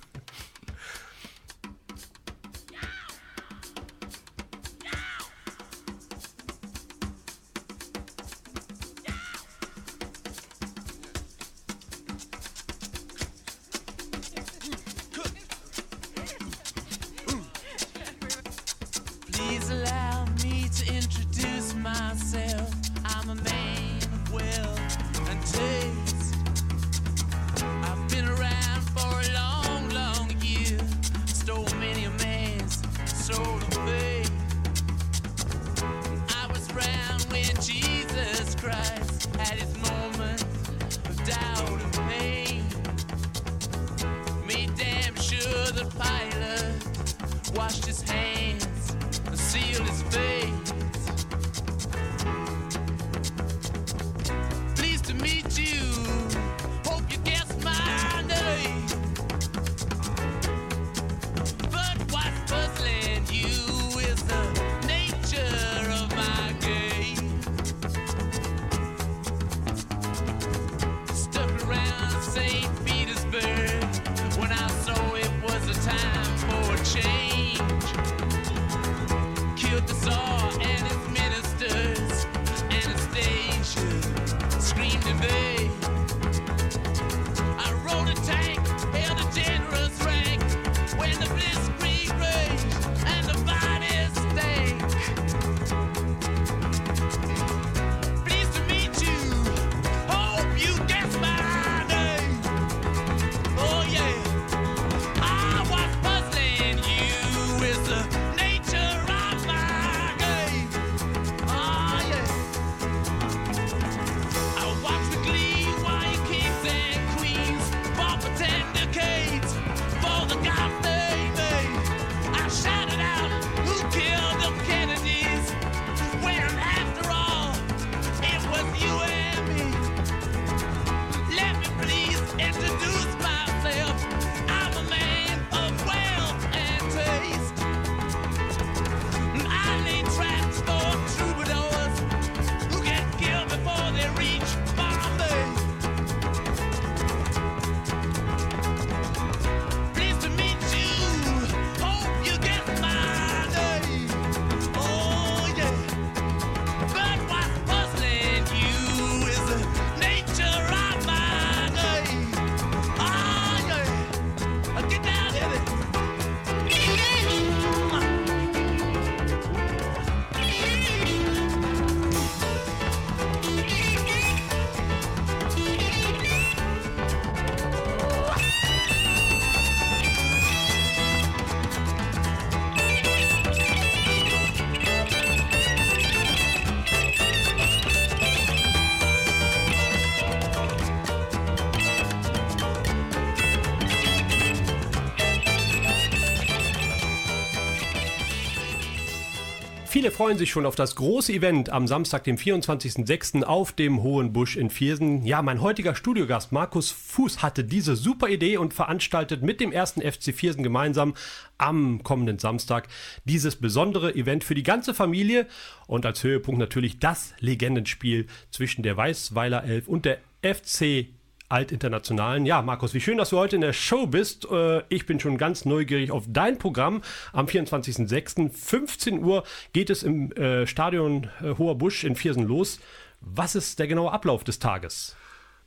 Viele 200.03 200.15
freuen 200.17 200.37
sich 200.37 200.51
schon 200.51 200.67
auf 200.67 200.75
das 200.75 200.97
große 200.97 201.33
Event 201.33 201.71
am 201.71 201.87
Samstag, 201.87 202.25
dem 202.25 202.37
24.06. 202.37 203.45
auf 203.45 203.71
dem 203.71 204.03
Hohen 204.03 204.33
Busch 204.33 204.57
in 204.57 204.69
Viersen. 204.69 205.25
Ja, 205.25 205.43
mein 205.43 205.61
heutiger 205.61 205.95
Studiogast 205.95 206.51
Markus 206.51 206.91
Fuß 206.91 207.41
hatte 207.41 207.63
diese 207.63 207.95
super 207.95 208.29
Idee 208.29 208.57
und 208.57 208.75
veranstaltet 208.75 209.43
mit 209.43 209.61
dem 209.61 209.71
ersten 209.71 210.03
FC 210.03 210.35
Viersen 210.35 210.65
gemeinsam 210.65 211.15
am 211.57 212.03
kommenden 212.03 212.41
Samstag 212.41 212.89
dieses 213.27 213.55
besondere 213.55 214.13
Event 214.17 214.43
für 214.43 214.57
die 214.57 214.65
ganze 214.65 214.93
Familie 214.93 215.47
und 215.87 216.05
als 216.05 216.25
Höhepunkt 216.25 216.59
natürlich 216.59 216.99
das 216.99 217.33
Legendenspiel 217.39 218.27
zwischen 218.51 218.83
der 218.83 218.97
Weißweiler 218.97 219.63
Elf 219.63 219.87
und 219.87 220.05
der 220.05 220.19
FC 220.43 221.07
Altinternationalen. 221.53 222.47
Ja, 222.47 222.63
Markus, 222.63 222.95
wie 222.95 223.01
schön, 223.01 223.19
dass 223.19 223.31
du 223.31 223.37
heute 223.37 223.57
in 223.57 223.63
der 223.63 223.75
Show 223.75 224.07
bist. 224.07 224.51
Äh, 224.51 224.83
Ich 224.89 225.05
bin 225.07 225.21
schon 225.21 225.37
ganz 225.37 225.65
neugierig 225.67 226.11
auf 226.11 226.25
dein 226.27 226.59
Programm. 226.59 227.03
Am 227.33 227.47
24.06. 227.47 228.51
15 228.51 229.23
Uhr 229.23 229.45
geht 229.75 229.91
es 229.91 230.03
im 230.03 230.33
äh, 230.33 230.67
Stadion 230.67 231.29
äh, 231.43 231.55
Hoher 231.59 231.77
Busch 231.77 232.05
in 232.05 232.17
Viersen 232.17 232.45
los. 232.49 232.81
Was 233.21 233.55
ist 233.55 233.79
der 233.79 233.87
genaue 233.87 234.13
Ablauf 234.13 234.45
des 234.45 234.59
Tages? 234.59 235.15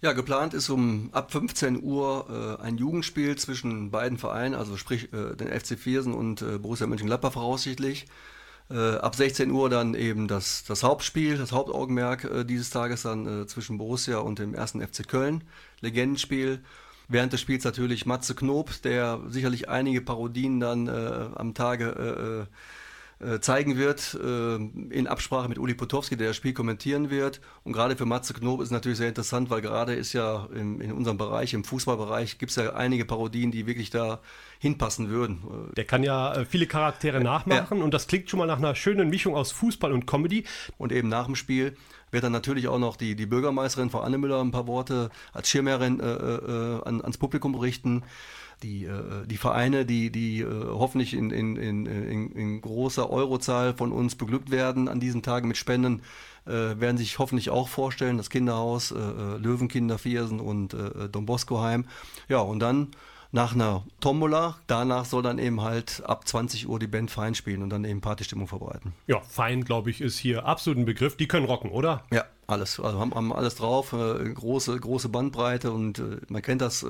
Ja, 0.01 0.13
geplant 0.13 0.53
ist 0.53 0.69
um 0.69 1.09
ab 1.13 1.31
15 1.31 1.81
Uhr 1.81 2.57
äh, 2.59 2.63
ein 2.63 2.77
Jugendspiel 2.77 3.35
zwischen 3.37 3.91
beiden 3.91 4.17
Vereinen, 4.17 4.55
also 4.55 4.77
sprich 4.77 5.13
äh, 5.13 5.35
den 5.35 5.47
FC 5.47 5.79
Viersen 5.79 6.13
und 6.13 6.41
äh, 6.41 6.57
Borussia 6.57 6.87
Mönchengladbach 6.87 7.33
voraussichtlich. 7.33 8.07
Äh, 8.69 8.95
ab 8.95 9.15
16 9.15 9.51
Uhr 9.51 9.69
dann 9.69 9.93
eben 9.93 10.27
das, 10.27 10.63
das 10.63 10.81
Hauptspiel, 10.81 11.37
das 11.37 11.51
Hauptaugenmerk 11.51 12.23
äh, 12.23 12.43
dieses 12.45 12.71
Tages 12.71 13.03
dann 13.03 13.43
äh, 13.43 13.45
zwischen 13.47 13.77
Borussia 13.77 14.17
und 14.17 14.39
dem 14.39 14.55
ersten 14.55 14.81
FC 14.81 15.07
Köln. 15.07 15.43
Legendenspiel. 15.81 16.63
Während 17.07 17.33
des 17.33 17.41
Spiels 17.41 17.63
natürlich 17.63 18.07
Matze 18.07 18.33
Knob, 18.33 18.81
der 18.81 19.19
sicherlich 19.27 19.69
einige 19.69 20.01
Parodien 20.01 20.59
dann 20.59 20.87
äh, 20.87 21.27
am 21.35 21.53
Tage 21.53 21.85
äh, 21.85 22.41
äh, 22.41 22.45
zeigen 23.39 23.77
wird, 23.77 24.17
äh, 24.21 24.55
in 24.55 25.07
Absprache 25.07 25.47
mit 25.47 25.57
Uli 25.57 25.73
Potowski, 25.73 26.17
der 26.17 26.27
das 26.27 26.35
Spiel 26.35 26.53
kommentieren 26.53 27.09
wird. 27.09 27.39
Und 27.63 27.73
gerade 27.73 27.95
für 27.95 28.05
Matze 28.05 28.33
Knob 28.33 28.61
ist 28.61 28.71
natürlich 28.71 28.97
sehr 28.97 29.07
interessant, 29.07 29.49
weil 29.49 29.61
gerade 29.61 29.93
ist 29.93 30.13
ja 30.13 30.47
im, 30.53 30.81
in 30.81 30.91
unserem 30.91 31.17
Bereich, 31.17 31.53
im 31.53 31.63
Fußballbereich, 31.63 32.37
gibt 32.37 32.49
es 32.49 32.57
ja 32.57 32.73
einige 32.73 33.05
Parodien, 33.05 33.51
die 33.51 33.67
wirklich 33.67 33.89
da 33.89 34.19
hinpassen 34.59 35.09
würden. 35.09 35.43
Äh, 35.71 35.75
Der 35.75 35.85
kann 35.85 36.03
ja 36.03 36.33
äh, 36.33 36.45
viele 36.45 36.67
Charaktere 36.67 37.21
nachmachen 37.21 37.81
und 37.81 37.93
das 37.93 38.07
klingt 38.07 38.29
schon 38.29 38.39
mal 38.39 38.47
nach 38.47 38.57
einer 38.57 38.75
schönen 38.75 39.09
Mischung 39.09 39.35
aus 39.35 39.51
Fußball 39.51 39.93
und 39.93 40.05
Comedy. 40.05 40.43
Und 40.77 40.91
eben 40.91 41.07
nach 41.07 41.25
dem 41.25 41.35
Spiel 41.35 41.77
wird 42.11 42.23
dann 42.23 42.31
natürlich 42.31 42.67
auch 42.67 42.79
noch 42.79 42.97
die, 42.97 43.15
die 43.15 43.25
Bürgermeisterin 43.25 43.89
Frau 43.89 43.99
Anne 43.99 44.17
Müller 44.17 44.41
ein 44.41 44.51
paar 44.51 44.67
Worte 44.67 45.09
als 45.33 45.49
Schirmherrin 45.49 45.99
äh, 45.99 46.05
äh, 46.05 46.81
an, 46.83 47.01
ans 47.01 47.17
Publikum 47.17 47.53
berichten. 47.53 48.03
Die, 48.63 48.85
äh, 48.85 49.25
die 49.27 49.37
Vereine, 49.37 49.85
die, 49.85 50.11
die 50.11 50.41
äh, 50.41 50.47
hoffentlich 50.47 51.13
in, 51.13 51.29
in, 51.31 51.55
in, 51.55 51.85
in, 51.85 52.31
in 52.31 52.61
großer 52.61 53.09
Eurozahl 53.09 53.73
von 53.73 53.91
uns 53.91 54.15
beglückt 54.15 54.49
werden 54.49 54.87
an 54.87 54.99
diesen 54.99 55.23
Tagen 55.23 55.47
mit 55.47 55.57
Spenden, 55.57 56.01
äh, 56.45 56.51
werden 56.79 56.97
sich 56.97 57.19
hoffentlich 57.19 57.49
auch 57.49 57.67
vorstellen. 57.67 58.17
Das 58.17 58.29
Kinderhaus, 58.29 58.91
äh, 58.91 58.97
äh, 58.97 59.37
Löwenkinder 59.37 59.97
Viersen 59.97 60.39
und 60.39 60.73
äh, 60.73 61.09
Don 61.09 61.25
Bosco 61.25 61.61
Heim. 61.61 61.85
Ja, 62.29 62.39
und 62.39 62.59
dann 62.59 62.89
nach 63.35 63.53
einer 63.53 63.83
Tombola, 63.99 64.55
danach 64.65 65.03
soll 65.03 65.21
dann 65.21 65.39
eben 65.39 65.61
halt 65.61 66.01
ab 66.05 66.25
20 66.25 66.69
Uhr 66.69 66.79
die 66.79 66.87
Band 66.87 67.11
fein 67.11 67.35
spielen 67.35 67.61
und 67.63 67.69
dann 67.69 67.83
eben 67.83 67.99
Partystimmung 67.99 68.47
verbreiten. 68.47 68.93
Ja, 69.07 69.19
fein, 69.19 69.65
glaube 69.65 69.89
ich, 69.89 69.99
ist 69.99 70.17
hier 70.17 70.45
absolut 70.45 70.79
ein 70.79 70.85
Begriff. 70.85 71.17
Die 71.17 71.27
können 71.27 71.45
rocken, 71.45 71.69
oder? 71.69 72.05
Ja, 72.13 72.23
alles. 72.47 72.79
Also 72.79 72.97
haben, 72.97 73.13
haben 73.13 73.33
alles 73.33 73.55
drauf, 73.55 73.91
äh, 73.91 74.33
große, 74.33 74.79
große 74.79 75.09
Bandbreite 75.09 75.73
und 75.73 75.99
äh, 75.99 76.17
man 76.29 76.41
kennt 76.41 76.61
das 76.61 76.83
äh, 76.83 76.87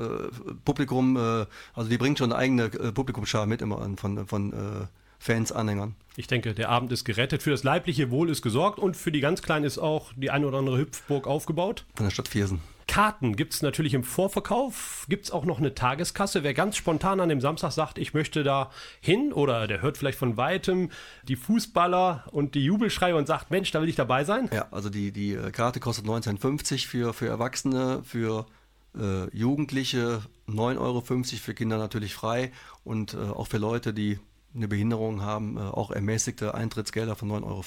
Publikum, 0.64 1.18
äh, 1.18 1.48
also 1.74 1.90
die 1.90 1.98
bringt 1.98 2.20
schon 2.20 2.32
eine 2.32 2.40
eigene 2.40 2.66
äh, 2.66 2.92
Publikumschar 2.92 3.48
mit 3.48 3.64
immer 3.64 3.82
an 3.82 3.98
von, 3.98 4.28
von 4.28 4.54
äh, 4.54 4.86
Fans, 5.26 5.52
Anhängern. 5.52 5.96
Ich 6.18 6.28
denke, 6.28 6.54
der 6.54 6.70
Abend 6.70 6.92
ist 6.92 7.04
gerettet. 7.04 7.42
Für 7.42 7.50
das 7.50 7.64
leibliche 7.64 8.12
Wohl 8.12 8.30
ist 8.30 8.44
gesorgt 8.44 8.78
und 8.78 8.96
für 8.96 9.12
die 9.12 9.22
ganz 9.22 9.42
Kleinen 9.42 9.66
ist 9.66 9.80
auch 9.80 10.14
die 10.16 10.30
eine 10.30 10.46
oder 10.46 10.60
andere 10.60 10.78
Hüpfburg 10.78 11.26
aufgebaut. 11.26 11.84
Von 11.96 12.06
der 12.06 12.12
Stadt 12.12 12.28
Viersen. 12.28 12.62
Karten 12.88 13.36
gibt 13.36 13.56
es 13.56 13.64
natürlich 13.64 13.96
im 13.96 14.04
Vorverkauf. 14.04 15.08
Gibt 15.10 15.26
es 15.26 15.32
auch 15.32 15.44
noch 15.44 15.58
eine 15.58 15.74
Tageskasse? 15.74 16.44
Wer 16.44 16.54
ganz 16.54 16.78
spontan 16.78 17.20
an 17.20 17.30
dem 17.30 17.42
Samstag 17.42 17.72
sagt, 17.72 17.98
ich 17.98 18.14
möchte 18.14 18.44
da 18.44 18.70
hin 19.02 19.34
oder 19.34 19.66
der 19.66 19.82
hört 19.82 19.98
vielleicht 19.98 20.20
von 20.20 20.38
weitem 20.38 20.92
die 21.28 21.36
Fußballer 21.36 22.26
und 22.32 22.54
die 22.54 22.64
Jubelschreie 22.64 23.16
und 23.16 23.26
sagt, 23.26 23.50
Mensch, 23.50 23.72
da 23.72 23.82
will 23.82 23.90
ich 23.90 23.96
dabei 23.96 24.26
sein. 24.26 24.48
Ja, 24.54 24.68
also 24.70 24.92
die, 24.92 25.12
die 25.12 25.34
äh, 25.34 25.50
Karte 25.50 25.80
kostet 25.80 26.06
19,50 26.06 26.86
für, 26.86 27.14
für 27.14 27.28
Erwachsene, 27.28 28.04
für 28.04 28.46
äh, 28.96 29.36
Jugendliche 29.36 30.22
9,50 30.48 30.80
Euro, 30.80 31.02
für 31.02 31.54
Kinder 31.56 31.80
natürlich 31.80 32.14
frei 32.14 32.52
und 32.84 33.16
äh, 33.16 33.18
auch 33.18 33.48
für 33.48 33.58
Leute, 33.58 33.92
die 33.92 34.20
eine 34.56 34.68
Behinderung 34.68 35.22
haben, 35.22 35.58
äh, 35.58 35.62
auch 35.62 35.92
ermäßigte 35.92 36.54
Eintrittsgelder 36.54 37.16
von 37.16 37.30
9,50 37.30 37.44
Euro. 37.46 37.64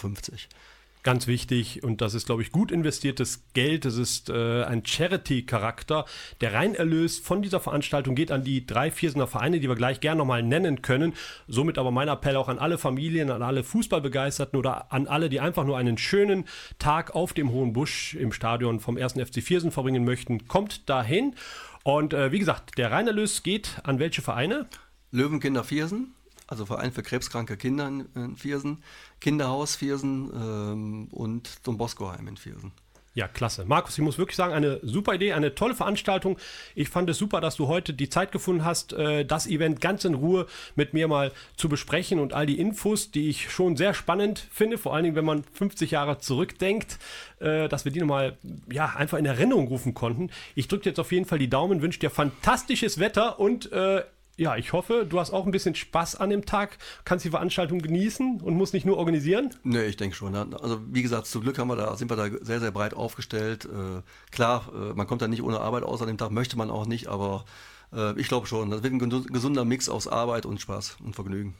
Ganz 1.04 1.28
wichtig 1.28 1.84
und 1.84 2.00
das 2.00 2.14
ist, 2.14 2.26
glaube 2.26 2.42
ich, 2.42 2.50
gut 2.50 2.72
investiertes 2.72 3.44
Geld. 3.54 3.84
Das 3.84 3.96
ist 3.96 4.30
äh, 4.30 4.64
ein 4.64 4.84
Charity-Charakter. 4.84 6.04
Der 6.40 6.52
Reinerlös 6.52 7.18
von 7.18 7.40
dieser 7.40 7.60
Veranstaltung 7.60 8.16
geht 8.16 8.32
an 8.32 8.42
die 8.42 8.66
drei 8.66 8.90
Viersener 8.90 9.28
Vereine, 9.28 9.60
die 9.60 9.68
wir 9.68 9.76
gleich 9.76 10.00
gerne 10.00 10.18
nochmal 10.18 10.42
nennen 10.42 10.82
können. 10.82 11.14
Somit 11.46 11.78
aber 11.78 11.92
mein 11.92 12.08
Appell 12.08 12.34
auch 12.34 12.48
an 12.48 12.58
alle 12.58 12.78
Familien, 12.78 13.30
an 13.30 13.42
alle 13.42 13.62
Fußballbegeisterten 13.62 14.58
oder 14.58 14.92
an 14.92 15.06
alle, 15.06 15.28
die 15.28 15.38
einfach 15.38 15.64
nur 15.64 15.78
einen 15.78 15.98
schönen 15.98 16.46
Tag 16.80 17.14
auf 17.14 17.32
dem 17.32 17.52
Hohen 17.52 17.72
Busch 17.72 18.14
im 18.14 18.32
Stadion 18.32 18.80
vom 18.80 18.96
1. 18.96 19.14
FC 19.14 19.40
Viersen 19.40 19.70
verbringen 19.70 20.04
möchten. 20.04 20.48
Kommt 20.48 20.88
dahin. 20.90 21.36
Und 21.84 22.12
äh, 22.12 22.32
wie 22.32 22.40
gesagt, 22.40 22.76
der 22.76 22.90
Reinerlös 22.90 23.44
geht 23.44 23.80
an 23.84 24.00
welche 24.00 24.20
Vereine? 24.20 24.66
Löwenkinder 25.10 25.64
Viersen, 25.64 26.12
also 26.48 26.66
Verein 26.66 26.92
für 26.92 27.02
krebskranke 27.02 27.56
Kinder 27.56 27.86
in, 27.86 28.36
Viersen, 28.36 28.82
Kinderhaus 29.20 29.76
Viersen 29.76 30.30
ähm, 30.34 31.08
und 31.12 31.66
Don 31.66 31.78
Bosco 31.78 32.10
Heim 32.10 32.26
in 32.26 32.36
Viersen. 32.36 32.72
Ja, 33.14 33.26
klasse. 33.26 33.64
Markus, 33.64 33.98
ich 33.98 34.04
muss 34.04 34.16
wirklich 34.16 34.36
sagen, 34.36 34.54
eine 34.54 34.78
super 34.82 35.14
Idee, 35.14 35.32
eine 35.32 35.54
tolle 35.54 35.74
Veranstaltung. 35.74 36.38
Ich 36.76 36.88
fand 36.88 37.10
es 37.10 37.18
super, 37.18 37.40
dass 37.40 37.56
du 37.56 37.66
heute 37.66 37.92
die 37.92 38.08
Zeit 38.08 38.30
gefunden 38.30 38.64
hast, 38.64 38.92
äh, 38.92 39.24
das 39.24 39.48
Event 39.48 39.80
ganz 39.80 40.04
in 40.04 40.14
Ruhe 40.14 40.46
mit 40.76 40.94
mir 40.94 41.08
mal 41.08 41.32
zu 41.56 41.68
besprechen 41.68 42.20
und 42.20 42.32
all 42.32 42.46
die 42.46 42.60
Infos, 42.60 43.10
die 43.10 43.28
ich 43.28 43.50
schon 43.50 43.76
sehr 43.76 43.92
spannend 43.92 44.46
finde, 44.52 44.78
vor 44.78 44.94
allen 44.94 45.02
Dingen, 45.02 45.16
wenn 45.16 45.24
man 45.24 45.42
50 45.52 45.90
Jahre 45.90 46.18
zurückdenkt, 46.18 46.98
äh, 47.40 47.68
dass 47.68 47.84
wir 47.84 47.90
die 47.90 47.98
nochmal 47.98 48.38
ja, 48.70 48.94
einfach 48.94 49.18
in 49.18 49.26
Erinnerung 49.26 49.66
rufen 49.66 49.94
konnten. 49.94 50.30
Ich 50.54 50.68
drücke 50.68 50.88
jetzt 50.88 51.00
auf 51.00 51.10
jeden 51.10 51.26
Fall 51.26 51.40
die 51.40 51.50
Daumen, 51.50 51.82
wünsche 51.82 51.98
dir 51.98 52.10
fantastisches 52.10 53.00
Wetter 53.00 53.40
und 53.40 53.72
äh, 53.72 54.04
ja, 54.38 54.56
ich 54.56 54.72
hoffe, 54.72 55.04
du 55.06 55.20
hast 55.20 55.32
auch 55.32 55.44
ein 55.44 55.50
bisschen 55.50 55.74
Spaß 55.74 56.14
an 56.16 56.30
dem 56.30 56.46
Tag, 56.46 56.78
kannst 57.04 57.24
die 57.24 57.30
Veranstaltung 57.30 57.80
genießen 57.80 58.40
und 58.40 58.54
musst 58.54 58.72
nicht 58.72 58.86
nur 58.86 58.96
organisieren. 58.96 59.50
Nee, 59.64 59.84
ich 59.84 59.96
denke 59.96 60.16
schon. 60.16 60.34
Also 60.34 60.80
wie 60.90 61.02
gesagt, 61.02 61.26
zum 61.26 61.42
Glück 61.42 61.58
haben 61.58 61.68
wir 61.68 61.76
da, 61.76 61.94
sind 61.96 62.10
wir 62.10 62.16
da 62.16 62.28
sehr, 62.40 62.60
sehr 62.60 62.70
breit 62.70 62.94
aufgestellt. 62.94 63.66
Äh, 63.66 64.02
klar, 64.30 64.70
äh, 64.72 64.94
man 64.94 65.06
kommt 65.06 65.20
da 65.20 65.28
nicht 65.28 65.42
ohne 65.42 65.60
Arbeit 65.60 65.82
aus 65.82 66.00
an 66.00 66.08
dem 66.08 66.16
Tag, 66.16 66.30
möchte 66.30 66.56
man 66.56 66.70
auch 66.70 66.86
nicht, 66.86 67.08
aber 67.08 67.44
äh, 67.92 68.18
ich 68.18 68.28
glaube 68.28 68.46
schon. 68.46 68.70
Das 68.70 68.82
wird 68.82 68.94
ein 68.94 69.00
gesu- 69.00 69.26
gesunder 69.30 69.64
Mix 69.64 69.88
aus 69.88 70.06
Arbeit 70.08 70.46
und 70.46 70.60
Spaß 70.60 70.98
und 71.04 71.14
Vergnügen. 71.14 71.54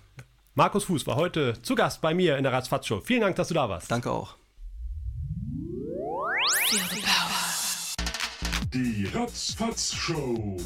Markus 0.54 0.84
Fuß 0.84 1.06
war 1.06 1.16
heute 1.16 1.54
zu 1.62 1.74
Gast 1.74 2.00
bei 2.00 2.14
mir 2.14 2.36
in 2.36 2.42
der 2.44 2.52
Ratzfatz-Show. 2.52 3.00
Vielen 3.04 3.20
Dank, 3.20 3.36
dass 3.36 3.48
du 3.48 3.54
da 3.54 3.68
warst. 3.68 3.90
Danke 3.90 4.10
auch. 4.10 4.34
Die 8.72 9.06
Ratzfatz-Show. 9.14 10.56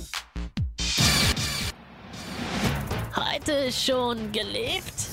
Heute 3.44 3.72
schon 3.72 4.30
gelebt? 4.30 5.11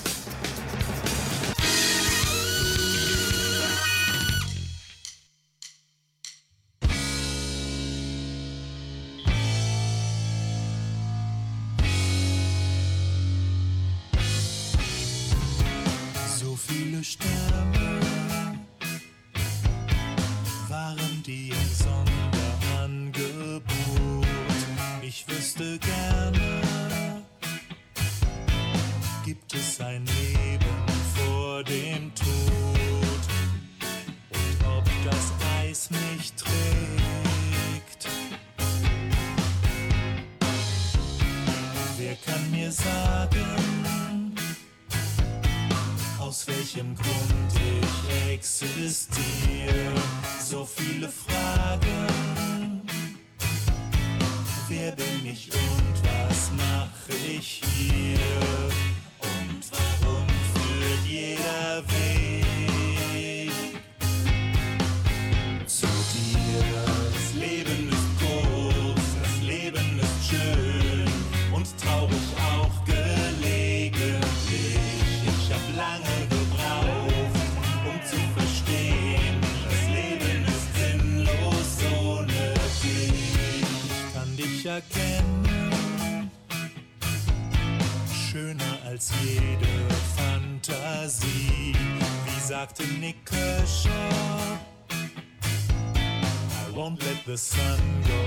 The 97.30 97.38
sun 97.38 97.80
go 98.08 98.19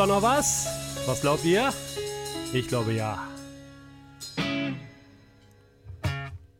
da 0.00 0.06
noch 0.06 0.22
was? 0.22 0.66
Was 1.06 1.20
glaubt 1.20 1.44
ihr? 1.44 1.70
Ich 2.54 2.68
glaube 2.68 2.94
ja. 2.94 3.22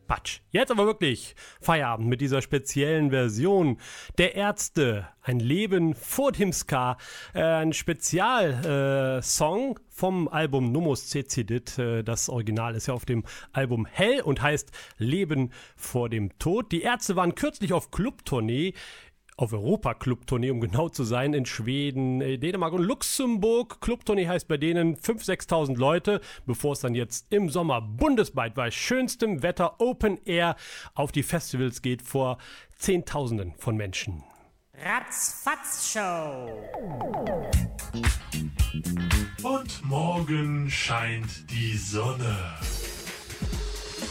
Patsch. 0.05 0.41
Jetzt 0.51 0.69
aber 0.69 0.85
wirklich 0.85 1.35
Feierabend 1.59 2.07
mit 2.07 2.21
dieser 2.21 2.43
speziellen 2.43 3.09
Version 3.09 3.79
der 4.19 4.35
Ärzte. 4.35 5.07
Ein 5.23 5.39
Leben 5.39 5.95
vor 5.95 6.31
dem 6.31 6.53
Ska. 6.53 6.97
Äh, 7.33 7.41
ein 7.41 7.73
Spezialsong 7.73 9.77
äh, 9.77 9.81
vom 9.89 10.27
Album 10.27 10.71
Nomos 10.71 11.09
Cecedit. 11.09 11.79
Äh, 11.79 12.03
das 12.03 12.29
Original 12.29 12.75
ist 12.75 12.87
ja 12.87 12.93
auf 12.93 13.05
dem 13.05 13.23
Album 13.53 13.87
Hell 13.87 14.21
und 14.21 14.43
heißt 14.43 14.69
Leben 14.99 15.51
vor 15.75 16.09
dem 16.09 16.37
Tod. 16.37 16.71
Die 16.71 16.83
Ärzte 16.83 17.15
waren 17.15 17.33
kürzlich 17.33 17.73
auf 17.73 17.89
Clubtournee 17.89 18.75
auf 19.37 19.53
Europa-Club-Tournee, 19.53 20.51
um 20.51 20.61
genau 20.61 20.89
zu 20.89 21.03
sein, 21.03 21.33
in 21.33 21.45
Schweden, 21.45 22.21
äh, 22.21 22.37
Dänemark 22.37 22.73
und 22.73 22.83
Luxemburg. 22.83 23.81
Club-Tournee 23.81 24.27
heißt 24.27 24.47
bei 24.47 24.57
denen 24.57 24.95
5.000, 24.95 25.47
6.000 25.47 25.77
Leute, 25.77 26.21
bevor 26.45 26.73
es 26.73 26.81
dann 26.81 26.95
jetzt 26.95 27.27
im 27.31 27.49
Sommer 27.49 27.81
bundesweit 27.81 28.53
bei 28.53 28.71
schönstem 28.71 29.43
Wetter 29.43 29.79
Open 29.79 30.19
Air 30.25 30.55
auf 30.93 31.11
die 31.11 31.23
Festivals 31.23 31.81
geht 31.81 32.01
vor 32.01 32.37
Zehntausenden 32.75 33.53
von 33.57 33.75
Menschen. 33.77 34.23
Ratzfatz 34.83 35.91
Show. 35.91 36.49
Und 39.43 39.85
morgen 39.85 40.69
scheint 40.69 41.49
die 41.51 41.77
Sonne. 41.77 42.35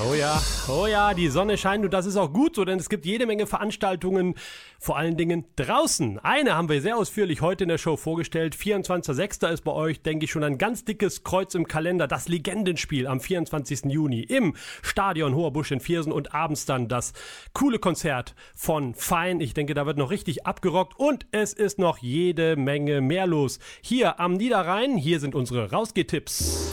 Oh 0.02 0.14
ja, 0.14 0.40
oh 0.68 0.86
ja, 0.86 1.12
die 1.12 1.28
Sonne 1.28 1.58
scheint 1.58 1.84
und 1.84 1.92
das 1.92 2.06
ist 2.06 2.16
auch 2.16 2.32
gut 2.32 2.56
so, 2.56 2.64
denn 2.64 2.78
es 2.78 2.88
gibt 2.88 3.04
jede 3.04 3.26
Menge 3.26 3.46
Veranstaltungen, 3.46 4.34
vor 4.78 4.96
allen 4.96 5.18
Dingen 5.18 5.44
draußen. 5.56 6.18
Eine 6.20 6.54
haben 6.54 6.70
wir 6.70 6.80
sehr 6.80 6.96
ausführlich 6.96 7.42
heute 7.42 7.64
in 7.64 7.68
der 7.68 7.76
Show 7.76 7.98
vorgestellt. 7.98 8.56
24.06. 8.56 9.52
ist 9.52 9.62
bei 9.62 9.72
euch, 9.72 10.00
denke 10.00 10.24
ich, 10.24 10.30
schon 10.30 10.42
ein 10.42 10.56
ganz 10.56 10.86
dickes 10.86 11.22
Kreuz 11.22 11.54
im 11.54 11.66
Kalender. 11.68 12.06
Das 12.06 12.28
Legendenspiel 12.28 13.06
am 13.06 13.20
24. 13.20 13.92
Juni 13.92 14.20
im 14.22 14.54
Stadion 14.80 15.34
Hoher 15.34 15.52
Busch 15.52 15.70
in 15.70 15.80
Viersen 15.80 16.12
und 16.12 16.34
abends 16.34 16.64
dann 16.64 16.88
das 16.88 17.12
coole 17.52 17.78
Konzert 17.78 18.34
von 18.54 18.94
Fein. 18.94 19.40
Ich 19.40 19.52
denke, 19.52 19.74
da 19.74 19.84
wird 19.84 19.98
noch 19.98 20.10
richtig 20.10 20.46
abgerockt 20.46 20.98
und 20.98 21.26
es 21.30 21.52
ist 21.52 21.78
noch 21.78 21.98
jede 21.98 22.56
Menge 22.56 23.02
mehr 23.02 23.26
los. 23.26 23.58
Hier 23.82 24.18
am 24.18 24.32
Niederrhein, 24.32 24.96
hier 24.96 25.20
sind 25.20 25.34
unsere 25.34 25.70
Rausgehtipps. 25.70 26.72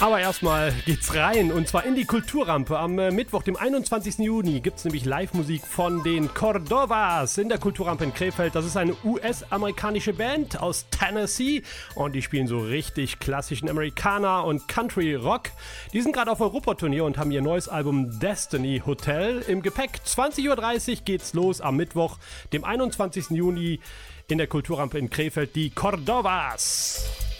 Aber 0.00 0.18
erstmal 0.18 0.72
geht's 0.86 1.14
rein 1.14 1.52
und 1.52 1.68
zwar 1.68 1.84
in 1.84 1.94
die 1.94 2.04
Kulturrampe. 2.04 2.78
Am 2.78 2.98
äh, 2.98 3.12
Mittwoch, 3.12 3.44
dem 3.44 3.56
21. 3.56 4.18
Juni, 4.18 4.60
gibt's 4.60 4.84
nämlich 4.84 5.04
Live-Musik 5.04 5.64
von 5.66 6.02
den 6.02 6.34
Cordovas 6.34 7.38
in 7.38 7.48
der 7.48 7.58
Kulturrampe 7.58 8.04
in 8.04 8.12
Krefeld. 8.12 8.56
Das 8.56 8.66
ist 8.66 8.76
eine 8.76 8.96
US-amerikanische 9.04 10.12
Band 10.12 10.60
aus 10.60 10.86
Tennessee 10.90 11.62
und 11.94 12.14
die 12.14 12.22
spielen 12.22 12.48
so 12.48 12.58
richtig 12.58 13.20
klassischen 13.20 13.70
Amerikaner 13.70 14.44
und 14.44 14.66
Country 14.66 15.14
Rock. 15.14 15.50
Die 15.92 16.00
sind 16.00 16.12
gerade 16.12 16.30
auf 16.32 16.40
Europaturnier 16.40 17.04
und 17.04 17.16
haben 17.16 17.30
ihr 17.30 17.42
neues 17.42 17.68
Album 17.68 18.18
Destiny 18.18 18.82
Hotel 18.84 19.44
im 19.46 19.62
Gepäck. 19.62 20.00
20.30 20.04 20.90
Uhr 20.90 20.96
geht's 21.04 21.34
los 21.34 21.60
am 21.60 21.76
Mittwoch, 21.76 22.18
dem 22.52 22.64
21. 22.64 23.30
Juni 23.30 23.78
in 24.26 24.38
der 24.38 24.48
Kulturrampe 24.48 24.98
in 24.98 25.08
Krefeld. 25.08 25.54
Die 25.54 25.70
Cordovas. 25.70 27.33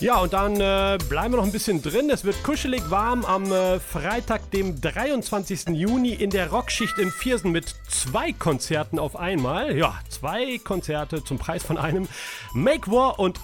Ja, 0.00 0.20
und 0.20 0.32
dann 0.32 0.60
äh, 0.60 0.96
bleiben 1.08 1.32
wir 1.32 1.38
noch 1.38 1.44
ein 1.44 1.50
bisschen 1.50 1.82
drin. 1.82 2.08
Es 2.08 2.22
wird 2.22 2.40
kuschelig 2.44 2.88
warm 2.88 3.24
am 3.24 3.50
äh, 3.50 3.80
Freitag, 3.80 4.48
dem 4.52 4.80
23. 4.80 5.70
Juni 5.70 6.12
in 6.12 6.30
der 6.30 6.50
Rockschicht 6.50 6.98
in 6.98 7.10
Viersen 7.10 7.50
mit 7.50 7.74
zwei 7.88 8.32
Konzerten 8.32 9.00
auf 9.00 9.16
einmal. 9.16 9.76
Ja, 9.76 9.98
zwei 10.08 10.58
Konzerte 10.58 11.24
zum 11.24 11.38
Preis 11.38 11.64
von 11.64 11.78
einem. 11.78 12.06
Make 12.54 12.88
War 12.92 13.18
und 13.18 13.40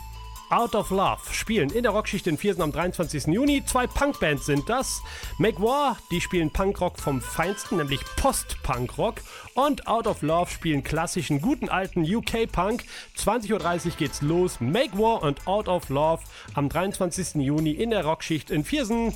Out 0.55 0.77
of 0.77 0.91
Love 0.91 1.21
spielen 1.33 1.71
in 1.71 1.83
der 1.83 1.91
Rockschicht 1.91 2.29
in 2.29 2.39
Viersen 2.39 2.63
am 2.63 2.71
23. 2.71 3.27
Juni. 3.27 3.65
Zwei 3.67 3.89
Punkbands 3.89 4.47
sind 4.47 4.69
das. 4.69 5.03
Make 5.37 5.61
War, 5.61 5.99
die 6.13 6.21
spielen 6.21 6.53
Punkrock 6.53 6.97
vom 7.01 7.21
Feinsten, 7.21 7.79
nämlich 7.79 8.01
Post-Punkrock. 8.15 9.17
Und 9.55 9.89
Out 9.89 10.07
of 10.07 10.23
Love 10.23 10.49
spielen 10.49 10.85
klassischen, 10.85 11.41
guten 11.41 11.69
alten 11.69 12.03
UK-Punk. 12.05 12.85
20.30 13.19 13.53
Uhr 13.87 13.93
geht's 13.99 14.23
los. 14.23 14.61
Make 14.61 14.97
War 14.97 15.23
und 15.25 15.45
Out 15.49 15.67
of 15.67 15.89
Love 15.89 16.23
am 16.55 16.69
23. 16.69 17.43
Juni 17.43 17.73
in 17.73 17.91
der 17.91 18.05
Rockschicht 18.05 18.53
in 18.53 18.63
Viersen. 18.65 19.13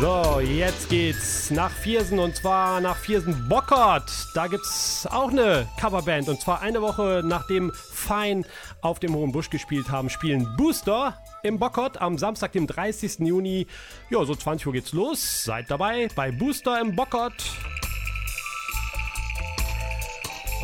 So, 0.00 0.40
jetzt 0.40 0.88
geht's 0.88 1.50
nach 1.50 1.70
Viersen 1.70 2.20
und 2.20 2.34
zwar 2.34 2.80
nach 2.80 2.96
Viersen 2.96 3.46
Bockert. 3.50 4.10
Da 4.32 4.46
gibt's 4.46 5.06
auch 5.06 5.30
eine 5.30 5.68
Coverband 5.78 6.30
und 6.30 6.40
zwar 6.40 6.62
eine 6.62 6.80
Woche 6.80 7.20
nachdem 7.22 7.70
Fein 7.74 8.46
auf 8.80 8.98
dem 8.98 9.14
Hohen 9.14 9.30
Busch 9.30 9.50
gespielt 9.50 9.90
haben, 9.90 10.08
spielen 10.08 10.48
Booster 10.56 11.18
im 11.42 11.58
Bockert 11.58 12.00
am 12.00 12.16
Samstag, 12.16 12.52
dem 12.52 12.66
30. 12.66 13.18
Juni. 13.18 13.66
Ja, 14.08 14.24
so 14.24 14.34
20 14.34 14.68
Uhr 14.68 14.72
geht's 14.72 14.94
los. 14.94 15.44
Seid 15.44 15.70
dabei 15.70 16.08
bei 16.16 16.32
Booster 16.32 16.80
im 16.80 16.96
Bockert. 16.96 17.44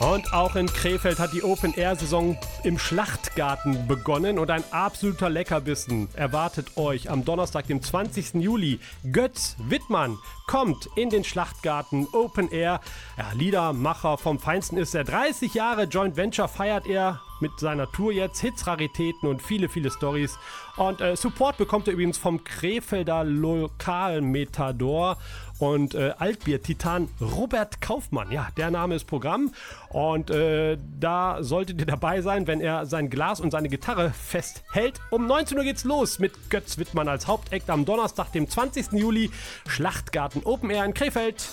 Und 0.00 0.34
auch 0.34 0.56
in 0.56 0.66
Krefeld 0.66 1.18
hat 1.18 1.32
die 1.32 1.42
Open-Air-Saison 1.42 2.36
im 2.64 2.78
Schlachtgarten 2.78 3.86
begonnen 3.86 4.38
und 4.38 4.50
ein 4.50 4.62
absoluter 4.70 5.30
Leckerbissen 5.30 6.08
erwartet 6.14 6.76
euch 6.76 7.08
am 7.08 7.24
Donnerstag, 7.24 7.66
dem 7.66 7.80
20. 7.80 8.34
Juli. 8.34 8.78
Götz 9.10 9.56
Wittmann 9.58 10.18
kommt 10.46 10.90
in 10.96 11.08
den 11.08 11.24
Schlachtgarten 11.24 12.06
Open 12.12 12.52
Air. 12.52 12.80
Ja, 13.16 13.32
Liedermacher 13.32 14.18
vom 14.18 14.38
Feinsten 14.38 14.76
ist 14.76 14.94
er. 14.94 15.04
30 15.04 15.54
Jahre 15.54 15.84
Joint 15.84 16.16
Venture 16.16 16.48
feiert 16.48 16.86
er 16.86 17.22
mit 17.40 17.58
seiner 17.58 17.90
Tour 17.90 18.12
jetzt. 18.12 18.40
Hits, 18.40 18.66
Raritäten 18.66 19.28
und 19.28 19.42
viele, 19.42 19.68
viele 19.70 19.90
Stories. 19.90 20.38
Und 20.76 21.00
äh, 21.00 21.16
Support 21.16 21.56
bekommt 21.56 21.88
er 21.88 21.94
übrigens 21.94 22.18
vom 22.18 22.44
Krefelder 22.44 23.24
Lokalmetador 23.24 25.16
und 25.58 25.94
äh, 25.94 26.12
Altbier-Titan 26.18 27.08
Robert 27.20 27.80
Kaufmann. 27.80 28.30
Ja, 28.30 28.48
der 28.56 28.70
Name 28.70 28.94
ist 28.94 29.06
Programm. 29.06 29.52
Und 29.88 30.30
äh, 30.30 30.76
da 31.00 31.42
solltet 31.42 31.80
ihr 31.80 31.86
dabei 31.86 32.20
sein, 32.22 32.46
wenn 32.46 32.60
er 32.60 32.86
sein 32.86 33.10
Glas 33.10 33.40
und 33.40 33.50
seine 33.50 33.68
Gitarre 33.68 34.10
festhält. 34.10 35.00
Um 35.10 35.26
19 35.26 35.58
Uhr 35.58 35.64
geht's 35.64 35.84
los 35.84 36.18
mit 36.18 36.50
Götz 36.50 36.78
Wittmann 36.78 37.08
als 37.08 37.26
Hauptakt 37.26 37.70
am 37.70 37.84
Donnerstag, 37.84 38.32
dem 38.32 38.48
20. 38.48 38.92
Juli. 38.92 39.30
Schlachtgarten 39.66 40.42
Open 40.44 40.70
Air 40.70 40.84
in 40.84 40.94
Krefeld. 40.94 41.48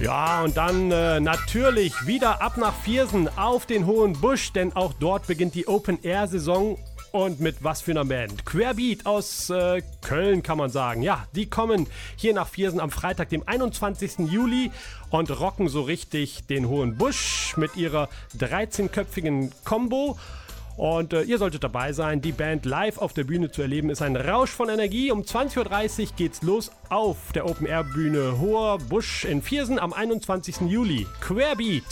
Ja, 0.00 0.42
und 0.42 0.56
dann 0.56 0.90
äh, 0.90 1.20
natürlich 1.20 2.06
wieder 2.06 2.42
ab 2.42 2.56
nach 2.56 2.74
Viersen 2.74 3.28
auf 3.38 3.64
den 3.64 3.86
Hohen 3.86 4.14
Busch, 4.14 4.52
denn 4.52 4.74
auch 4.74 4.92
dort 4.98 5.28
beginnt 5.28 5.54
die 5.54 5.68
Open-Air-Saison. 5.68 6.78
Und 7.14 7.38
mit 7.38 7.62
was 7.62 7.80
für 7.80 7.92
einer 7.92 8.04
Band? 8.04 8.44
Querbeat 8.44 9.06
aus 9.06 9.48
äh, 9.48 9.82
Köln 10.02 10.42
kann 10.42 10.58
man 10.58 10.68
sagen. 10.68 11.00
Ja, 11.00 11.28
die 11.32 11.48
kommen 11.48 11.86
hier 12.16 12.34
nach 12.34 12.48
Viersen 12.48 12.80
am 12.80 12.90
Freitag, 12.90 13.28
dem 13.28 13.46
21. 13.46 14.28
Juli 14.28 14.72
und 15.10 15.30
rocken 15.38 15.68
so 15.68 15.82
richtig 15.82 16.44
den 16.48 16.68
Hohen 16.68 16.98
Busch 16.98 17.54
mit 17.56 17.76
ihrer 17.76 18.08
13-köpfigen 18.36 19.52
Combo. 19.64 20.18
Und 20.76 21.12
äh, 21.12 21.22
ihr 21.22 21.38
solltet 21.38 21.62
dabei 21.62 21.92
sein. 21.92 22.20
Die 22.20 22.32
Band 22.32 22.66
live 22.66 22.98
auf 22.98 23.12
der 23.12 23.22
Bühne 23.22 23.48
zu 23.48 23.62
erleben 23.62 23.90
ist 23.90 24.02
ein 24.02 24.16
Rausch 24.16 24.50
von 24.50 24.68
Energie. 24.68 25.12
Um 25.12 25.20
20.30 25.20 26.00
Uhr 26.00 26.08
geht's 26.16 26.42
los 26.42 26.72
auf 26.88 27.30
der 27.32 27.46
Open 27.48 27.68
Air 27.68 27.84
Bühne 27.84 28.40
Hoher 28.40 28.78
Busch 28.78 29.24
in 29.24 29.40
Viersen 29.40 29.78
am 29.78 29.92
21. 29.92 30.62
Juli. 30.62 31.06
Querbeat. 31.20 31.84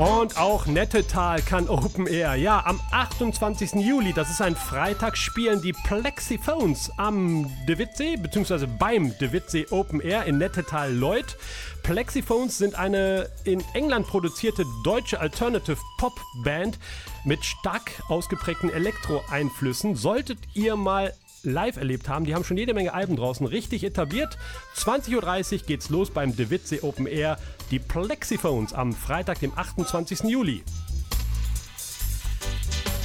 Und 0.00 0.38
auch 0.38 0.64
Nettetal 0.64 1.42
kann 1.42 1.68
Open 1.68 2.06
Air. 2.06 2.34
Ja, 2.34 2.64
am 2.64 2.80
28. 2.90 3.72
Juli, 3.74 4.14
das 4.14 4.30
ist 4.30 4.40
ein 4.40 4.56
Freitag, 4.56 5.14
spielen 5.14 5.60
die 5.60 5.74
Plexiphones 5.74 6.90
am 6.96 7.50
De 7.68 7.76
Witzsee, 7.76 8.16
beziehungsweise 8.16 8.66
beim 8.66 9.12
De 9.18 9.30
Witzsee 9.32 9.66
Open 9.68 10.00
Air 10.00 10.24
in 10.24 10.38
Nettetal 10.38 10.90
Lloyd. 10.90 11.36
Plexiphones 11.82 12.56
sind 12.56 12.76
eine 12.76 13.28
in 13.44 13.62
England 13.74 14.06
produzierte 14.06 14.64
deutsche 14.84 15.20
Alternative 15.20 15.76
Pop 15.98 16.18
Band 16.44 16.78
mit 17.26 17.44
stark 17.44 17.90
ausgeprägten 18.08 18.70
Elektro-Einflüssen. 18.70 19.96
Solltet 19.96 20.38
ihr 20.54 20.76
mal 20.76 21.12
live 21.42 21.76
erlebt 21.76 22.08
haben, 22.08 22.24
die 22.24 22.34
haben 22.34 22.44
schon 22.44 22.56
jede 22.56 22.72
Menge 22.72 22.94
Alben 22.94 23.16
draußen 23.16 23.46
richtig 23.46 23.84
etabliert. 23.84 24.38
20.30 24.76 25.52
Uhr 25.52 25.58
geht's 25.66 25.90
los 25.90 26.10
beim 26.10 26.36
De 26.36 26.48
Witzsee 26.48 26.80
Open 26.80 27.06
Air. 27.06 27.38
Die 27.70 27.78
Plexiphones 27.78 28.72
am 28.72 28.92
Freitag, 28.92 29.38
dem 29.38 29.56
28. 29.56 30.24
Juli. 30.24 30.64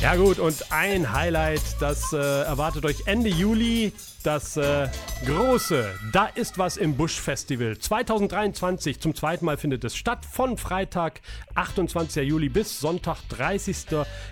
Ja 0.01 0.15
gut, 0.15 0.39
und 0.39 0.71
ein 0.71 1.13
Highlight, 1.13 1.61
das 1.79 2.11
äh, 2.13 2.17
erwartet 2.17 2.83
euch 2.85 3.07
Ende 3.07 3.29
Juli, 3.29 3.93
das 4.23 4.57
äh, 4.57 4.87
große 5.25 5.87
Da 6.11 6.25
ist 6.25 6.57
was 6.57 6.77
im 6.77 6.97
Busch 6.97 7.19
Festival 7.19 7.77
2023. 7.77 8.99
Zum 8.99 9.13
zweiten 9.13 9.45
Mal 9.45 9.57
findet 9.57 9.83
es 9.83 9.95
statt, 9.95 10.25
von 10.25 10.57
Freitag 10.57 11.21
28. 11.53 12.27
Juli 12.27 12.49
bis 12.49 12.79
Sonntag 12.79 13.17
30. 13.29 13.85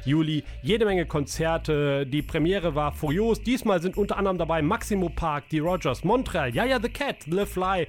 Juli. 0.03 0.43
Jede 0.63 0.85
Menge 0.85 1.05
Konzerte, 1.05 2.05
die 2.07 2.23
Premiere 2.23 2.75
war 2.75 2.91
furios. 2.91 3.41
Diesmal 3.41 3.81
sind 3.81 3.97
unter 3.97 4.17
anderem 4.17 4.39
dabei 4.39 4.61
Maximo 4.61 5.09
Park, 5.09 5.45
die 5.49 5.59
Rogers, 5.59 6.03
Montreal, 6.03 6.53
Yaya 6.53 6.79
the 6.81 6.89
Cat, 6.89 7.17
The 7.25 7.45
Fly 7.45 7.87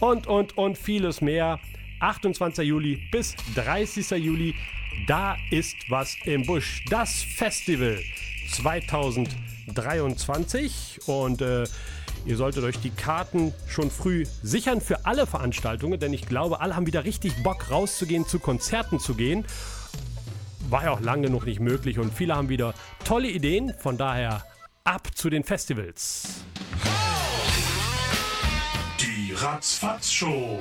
und, 0.00 0.26
und, 0.26 0.56
und 0.56 0.76
vieles 0.78 1.20
mehr. 1.20 1.58
28. 2.00 2.66
Juli 2.66 3.02
bis 3.10 3.34
30. 3.54 4.10
Juli. 4.12 4.54
Da 5.06 5.36
ist 5.50 5.76
was 5.88 6.16
im 6.24 6.46
Busch. 6.46 6.82
Das 6.88 7.22
Festival 7.22 8.00
2023. 8.50 11.00
Und 11.06 11.42
äh, 11.42 11.64
ihr 12.24 12.36
solltet 12.36 12.64
euch 12.64 12.78
die 12.78 12.90
Karten 12.90 13.52
schon 13.68 13.90
früh 13.90 14.24
sichern 14.42 14.80
für 14.80 15.04
alle 15.06 15.26
Veranstaltungen, 15.26 16.00
denn 16.00 16.12
ich 16.12 16.26
glaube, 16.26 16.60
alle 16.60 16.76
haben 16.76 16.86
wieder 16.86 17.04
richtig 17.04 17.42
Bock 17.42 17.70
rauszugehen, 17.70 18.26
zu 18.26 18.38
Konzerten 18.38 19.00
zu 19.00 19.14
gehen. 19.14 19.44
War 20.68 20.84
ja 20.84 20.90
auch 20.92 21.00
lange 21.00 21.26
genug 21.26 21.46
nicht 21.46 21.60
möglich 21.60 21.98
und 21.98 22.12
viele 22.12 22.34
haben 22.34 22.48
wieder 22.48 22.74
tolle 23.04 23.28
Ideen. 23.28 23.72
Von 23.78 23.96
daher 23.98 24.44
ab 24.84 25.08
zu 25.14 25.30
den 25.30 25.44
Festivals. 25.44 26.44
Die 29.00 29.32
Ratzfatz-Show. 29.32 30.58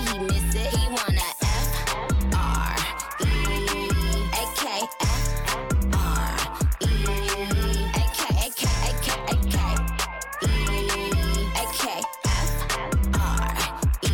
He 0.00 0.18
miss 0.18 0.54
it. 0.54 0.68
He 0.74 0.86
wanna 0.88 1.28
F 1.42 1.68
R 2.34 2.76
E 3.20 3.28
A 4.32 4.44
K 4.56 4.64
F 5.00 5.22
R 5.92 6.30
E 6.80 6.84
A 7.94 8.04
K 8.14 8.20
A 8.36 8.50
K 8.50 8.62
A 8.86 8.90
K 9.00 9.06
A 9.26 9.34
K 9.46 9.56
E 10.42 10.52
A 11.56 11.64
K 11.72 11.84
F 12.24 12.52
R 13.14 13.48
E 14.02 14.06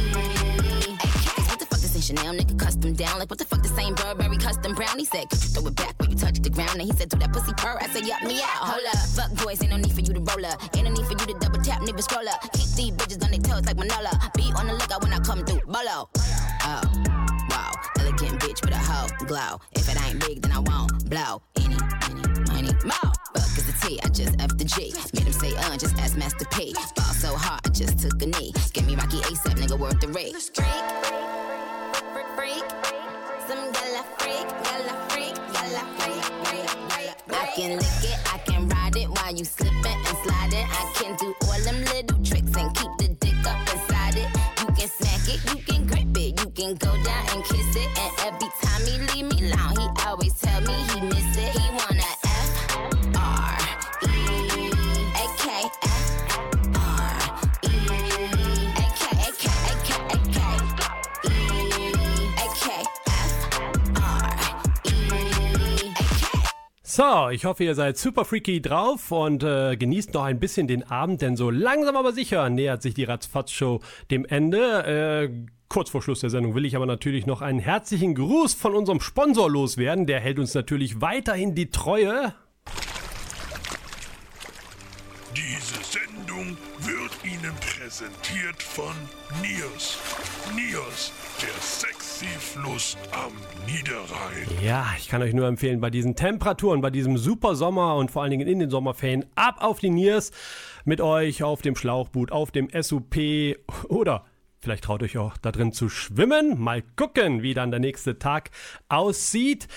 A 0.95 1.07
K. 1.22 1.26
What 1.49 1.59
the 1.59 1.66
fuck 1.66 1.82
is 1.82 1.95
in 1.95 2.01
Chanel? 2.03 2.34
Nigga 2.34 2.57
custom 2.59 2.93
down. 2.95 3.18
Like 3.18 3.30
what 3.30 3.39
the 3.39 3.45
fuck 3.45 3.62
the 3.62 3.68
same 3.68 3.95
Burberry 3.95 4.39
custom 4.39 4.74
brown? 4.74 4.99
He 4.99 5.05
said, 5.05 5.28
could 5.30 5.43
you 5.43 5.51
throw 5.51 5.66
it 5.68 5.76
back 5.76 5.95
when 6.01 6.11
you 6.11 6.16
touch 6.16 6.41
the 6.41 6.51
ground? 6.51 6.80
And 6.80 6.82
he 6.82 6.93
said, 6.93 7.09
do 7.09 7.18
that 7.18 7.32
pussy 7.32 7.53
purr. 7.57 7.78
I 7.80 7.89
said, 7.89 8.07
yup, 8.07 8.22
me 8.22 8.41
out. 8.43 8.66
Hold 8.70 8.87
up. 8.87 8.97
Fuck 9.14 9.45
boys, 9.45 9.62
ain't 9.62 9.70
no 9.70 9.76
need 9.76 9.93
for 9.93 10.01
you 10.01 10.12
to 10.14 10.20
roll 10.20 10.47
up. 10.47 10.61
Ain't 10.76 10.84
no 10.84 10.93
need 10.93 11.07
for 11.07 11.12
you 11.12 11.26
to 11.32 11.34
double 11.39 11.61
tap, 11.62 11.80
nigga 11.82 12.03
scroll 12.03 12.28
up. 12.28 12.41
Keep 12.53 12.68
these 12.76 12.93
bitches 12.93 13.24
on 13.24 13.30
their 13.30 13.41
toes 13.41 13.64
like 13.66 13.76
Manola. 13.76 14.12
Be 14.34 14.53
on 14.57 14.66
the 14.66 14.74
lookout 14.74 15.03
when 15.03 15.12
I 15.12 15.18
come 15.20 15.45
through. 15.45 15.55
Bolo. 15.77 16.09
Oh, 16.64 16.81
wow. 17.51 17.72
Elegant 17.99 18.41
bitch 18.41 18.64
with 18.64 18.72
a 18.72 18.79
hoe 18.79 19.09
glow. 19.27 19.61
If 19.72 19.91
it 19.91 20.01
ain't 20.01 20.18
big, 20.20 20.36
So, 66.97 67.28
ich 67.28 67.44
hoffe, 67.44 67.62
ihr 67.62 67.74
seid 67.74 67.99
super 67.99 68.24
freaky 68.24 68.62
drauf 68.62 69.12
und 69.12 69.42
äh, 69.42 69.76
genießt 69.76 70.14
noch 70.14 70.24
ein 70.24 70.40
bisschen 70.40 70.66
den 70.66 70.82
Abend, 70.90 71.20
denn 71.20 71.36
so 71.36 71.51
langsam 71.51 71.94
aber 71.94 72.14
sicher 72.14 72.49
nähert 72.49 72.80
sich 72.80 72.94
die 72.94 73.05
Ratzfatz-Show 73.05 73.82
dem 74.11 74.24
Ende. 74.24 75.28
Äh, 75.28 75.47
Kurz 75.68 75.90
vor 75.90 76.01
Schluss 76.01 76.20
der 76.20 76.30
Sendung 76.30 76.55
will 76.55 76.64
ich 76.64 76.74
aber 76.74 76.86
natürlich 76.86 77.26
noch 77.26 77.42
einen 77.42 77.59
herzlichen 77.59 78.14
Gruß 78.14 78.55
von 78.55 78.74
unserem 78.74 79.03
Sponsor 79.03 79.51
loswerden. 79.51 80.07
Der 80.07 80.20
hält 80.20 80.38
uns 80.38 80.55
natürlich 80.55 81.03
weiterhin 81.03 81.55
die 81.55 81.70
Treue. 81.70 82.32
Diese 85.36 85.74
Sendung 85.84 86.57
wird 86.80 87.12
Ihnen 87.24 87.53
präsentiert 87.57 88.62
von 88.62 88.94
Niers. 89.42 89.99
Niers, 90.55 91.12
der 91.42 91.61
sexy 91.61 91.95
Fluss 92.25 92.97
am 93.12 93.33
Niederrhein. 93.67 94.47
Ja, 94.64 94.87
ich 94.97 95.09
kann 95.09 95.21
euch 95.21 95.35
nur 95.35 95.47
empfehlen, 95.47 95.81
bei 95.81 95.91
diesen 95.91 96.17
Temperaturen, 96.17 96.81
bei 96.81 96.91
diesem 96.91 97.19
super 97.19 97.55
Sommer 97.55 97.97
und 97.97 98.11
vor 98.11 98.23
allen 98.23 98.31
Dingen 98.31 98.49
in 98.49 98.59
den 98.59 98.71
Sommerferien, 98.71 99.27
ab 99.35 99.57
auf 99.61 99.81
die 99.81 99.91
Niers 99.91 100.31
mit 100.87 101.03
euch 101.03 101.43
auf 101.43 101.61
dem 101.61 101.77
Schlauchboot, 101.77 102.33
auf 102.33 102.53
dem 102.53 102.71
SUP 102.71 103.17
oder 103.89 104.25
Vielleicht 104.67 104.83
traut 104.83 105.05
euch 105.05 105.17
auch 105.17 105.37
da 105.37 105.53
drin 105.53 105.71
zu 105.71 105.89
schwimmen. 105.89 106.61
Mal 106.61 106.83
gucken, 106.97 107.41
wie 107.41 107.55
dann 107.55 107.71
der 107.71 107.79
nächste 107.79 108.19
Tag 108.19 108.51
aussieht. 108.89 109.69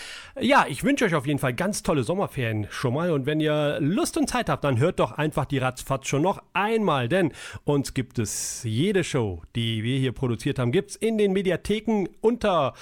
Ja, 0.41 0.65
ich 0.67 0.83
wünsche 0.83 1.05
euch 1.05 1.13
auf 1.13 1.27
jeden 1.27 1.37
Fall 1.37 1.53
ganz 1.53 1.83
tolle 1.83 2.01
Sommerferien 2.01 2.65
schon 2.71 2.95
mal. 2.95 3.11
Und 3.11 3.27
wenn 3.27 3.39
ihr 3.39 3.77
Lust 3.81 4.17
und 4.17 4.27
Zeit 4.27 4.49
habt, 4.49 4.63
dann 4.63 4.79
hört 4.79 4.99
doch 4.99 5.11
einfach 5.11 5.45
die 5.45 5.59
Ratzfatz 5.59 6.07
schon 6.07 6.23
noch 6.23 6.41
einmal. 6.53 7.07
Denn 7.07 7.33
uns 7.65 7.93
gibt 7.93 8.17
es 8.17 8.63
jede 8.63 9.03
Show, 9.03 9.43
die 9.55 9.83
wir 9.83 9.99
hier 9.99 10.11
produziert 10.11 10.57
haben, 10.57 10.71
gibt 10.71 10.89
es 10.89 10.95
in 10.95 11.19
den 11.19 11.33
Mediatheken 11.33 12.07
unter 12.21 12.73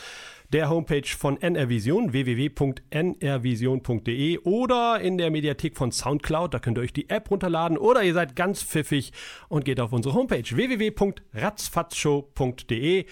der 0.53 0.69
Homepage 0.69 1.07
von 1.07 1.41
NR 1.41 1.69
Vision, 1.69 2.13
www.nrvision.de 2.13 4.37
oder 4.39 4.99
in 5.01 5.17
der 5.17 5.31
Mediathek 5.31 5.75
von 5.75 5.91
Soundcloud. 5.91 6.53
Da 6.53 6.59
könnt 6.59 6.77
ihr 6.77 6.81
euch 6.81 6.93
die 6.93 7.09
App 7.09 7.31
runterladen 7.31 7.77
oder 7.77 8.03
ihr 8.03 8.13
seid 8.13 8.35
ganz 8.35 8.61
pfiffig 8.63 9.11
und 9.49 9.65
geht 9.65 9.79
auf 9.79 9.91
unsere 9.91 10.13
Homepage 10.15 10.43
www.ratzfatzshow.de. 10.43 13.05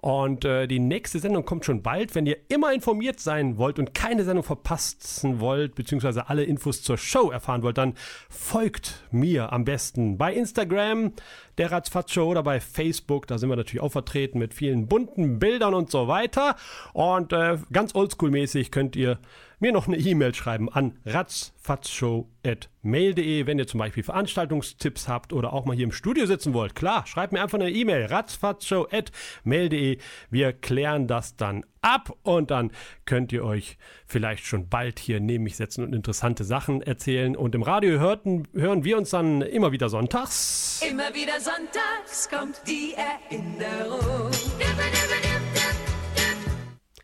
Und 0.00 0.44
äh, 0.44 0.68
die 0.68 0.78
nächste 0.78 1.18
Sendung 1.18 1.44
kommt 1.44 1.64
schon 1.64 1.82
bald. 1.82 2.14
Wenn 2.14 2.24
ihr 2.24 2.36
immer 2.48 2.72
informiert 2.72 3.18
sein 3.18 3.58
wollt 3.58 3.80
und 3.80 3.94
keine 3.94 4.22
Sendung 4.22 4.44
verpassen 4.44 5.40
wollt, 5.40 5.74
beziehungsweise 5.74 6.28
alle 6.28 6.44
Infos 6.44 6.82
zur 6.82 6.96
Show 6.96 7.30
erfahren 7.30 7.64
wollt, 7.64 7.78
dann 7.78 7.94
folgt 8.28 9.02
mir 9.10 9.52
am 9.52 9.64
besten 9.64 10.16
bei 10.16 10.32
Instagram, 10.32 11.14
der 11.58 11.72
Ratzfatz 11.72 12.12
Show 12.12 12.28
oder 12.28 12.44
bei 12.44 12.60
Facebook. 12.60 13.26
Da 13.26 13.38
sind 13.38 13.48
wir 13.48 13.56
natürlich 13.56 13.82
auch 13.82 13.90
vertreten 13.90 14.38
mit 14.38 14.54
vielen 14.54 14.86
bunten 14.86 15.40
Bildern 15.40 15.74
und 15.74 15.90
so 15.90 16.06
weiter. 16.06 16.54
Und 16.92 17.32
äh, 17.32 17.58
ganz 17.72 17.96
oldschool-mäßig 17.96 18.70
könnt 18.70 18.94
ihr 18.94 19.18
mir 19.60 19.72
noch 19.72 19.88
eine 19.88 19.96
E-Mail 19.96 20.34
schreiben 20.34 20.68
an 20.68 20.98
ratzfatzshow.mail.de, 21.04 23.46
wenn 23.46 23.58
ihr 23.58 23.66
zum 23.66 23.78
Beispiel 23.78 24.02
Veranstaltungstipps 24.02 25.08
habt 25.08 25.32
oder 25.32 25.52
auch 25.52 25.64
mal 25.64 25.74
hier 25.74 25.84
im 25.84 25.92
Studio 25.92 26.26
sitzen 26.26 26.52
wollt. 26.54 26.74
Klar, 26.74 27.06
schreibt 27.06 27.32
mir 27.32 27.42
einfach 27.42 27.58
eine 27.58 27.70
E-Mail 27.70 28.06
ratzfatzshow.mail.de. 28.06 29.98
Wir 30.30 30.52
klären 30.52 31.06
das 31.06 31.36
dann 31.36 31.64
ab 31.80 32.16
und 32.22 32.50
dann 32.50 32.72
könnt 33.04 33.32
ihr 33.32 33.44
euch 33.44 33.78
vielleicht 34.06 34.44
schon 34.44 34.68
bald 34.68 34.98
hier 34.98 35.20
neben 35.20 35.44
mich 35.44 35.56
setzen 35.56 35.84
und 35.84 35.94
interessante 35.94 36.44
Sachen 36.44 36.82
erzählen. 36.82 37.36
Und 37.36 37.54
im 37.54 37.62
Radio 37.62 37.98
hörten, 37.98 38.48
hören 38.54 38.84
wir 38.84 38.98
uns 38.98 39.10
dann 39.10 39.42
immer 39.42 39.72
wieder 39.72 39.88
sonntags. 39.88 40.82
Immer 40.88 41.14
wieder 41.14 41.40
sonntags 41.40 42.28
kommt 42.28 42.60
die 42.66 42.94
Erinnerung. 42.94 44.30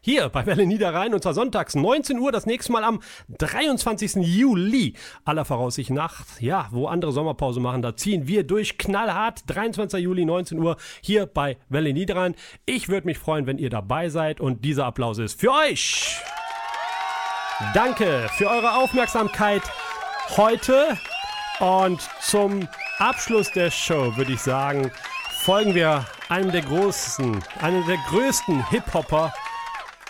Hier 0.06 0.28
bei 0.28 0.44
Welle 0.44 0.66
Niederrhein 0.66 1.14
und 1.14 1.22
zwar 1.22 1.32
sonntags 1.32 1.74
19 1.74 2.18
Uhr, 2.18 2.30
das 2.30 2.44
nächste 2.44 2.72
Mal 2.72 2.84
am 2.84 3.00
23. 3.38 4.16
Juli. 4.16 4.92
Aller 5.24 5.46
Voraussicht 5.46 5.88
nach, 5.88 6.26
ja, 6.40 6.68
wo 6.72 6.88
andere 6.88 7.10
Sommerpause 7.10 7.58
machen, 7.58 7.80
da 7.80 7.96
ziehen 7.96 8.28
wir 8.28 8.44
durch 8.44 8.76
knallhart. 8.76 9.44
23. 9.46 10.04
Juli 10.04 10.26
19 10.26 10.58
Uhr 10.58 10.76
hier 11.00 11.24
bei 11.24 11.56
Welle 11.70 11.94
Niederrhein. 11.94 12.34
Ich 12.66 12.90
würde 12.90 13.06
mich 13.06 13.18
freuen, 13.18 13.46
wenn 13.46 13.56
ihr 13.56 13.70
dabei 13.70 14.10
seid 14.10 14.42
und 14.42 14.62
dieser 14.62 14.84
Applaus 14.84 15.16
ist 15.16 15.40
für 15.40 15.52
euch. 15.52 16.18
Danke 17.72 18.28
für 18.36 18.50
eure 18.50 18.74
Aufmerksamkeit 18.74 19.62
heute 20.36 20.98
und 21.60 22.06
zum 22.20 22.68
Abschluss 22.98 23.50
der 23.52 23.70
Show 23.70 24.14
würde 24.18 24.34
ich 24.34 24.40
sagen, 24.40 24.92
folgen 25.40 25.74
wir 25.74 26.04
einem 26.28 26.52
der 26.52 26.60
großen, 26.60 27.42
einem 27.62 27.86
der 27.86 27.96
größten 28.10 28.68
Hip-Hopper 28.68 29.32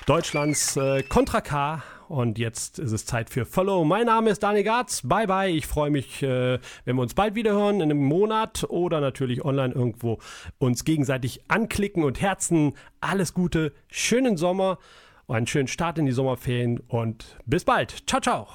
Deutschlands 0.07 0.77
äh, 0.77 1.03
K. 1.03 1.83
Und 2.09 2.39
jetzt 2.39 2.79
ist 2.79 2.93
es 2.93 3.07
Zeit 3.07 3.31
für 3.31 3.47
Follow. 3.47 3.85
Mein 3.85 4.07
Name 4.07 4.29
ist 4.29 4.43
Daniel 4.43 4.65
Garz. 4.65 5.01
Bye 5.03 5.27
bye. 5.27 5.51
Ich 5.51 5.67
freue 5.67 5.91
mich, 5.91 6.23
äh, 6.23 6.59
wenn 6.85 6.97
wir 6.97 7.03
uns 7.03 7.15
bald 7.15 7.35
wieder 7.35 7.53
hören, 7.53 7.77
in 7.77 7.91
einem 7.91 8.05
Monat 8.05 8.65
oder 8.69 9.01
natürlich 9.01 9.45
online 9.45 9.73
irgendwo 9.73 10.19
uns 10.59 10.85
gegenseitig 10.85 11.41
anklicken 11.49 12.05
und 12.05 12.21
Herzen. 12.21 12.75
Alles 13.01 13.33
Gute, 13.33 13.73
schönen 13.89 14.37
Sommer, 14.37 14.79
einen 15.27 15.47
schönen 15.47 15.69
Start 15.69 15.99
in 15.99 16.05
die 16.05 16.13
Sommerferien 16.13 16.81
und 16.81 17.39
bis 17.47 17.65
bald. 17.65 18.05
Ciao, 18.07 18.21
ciao. 18.21 18.49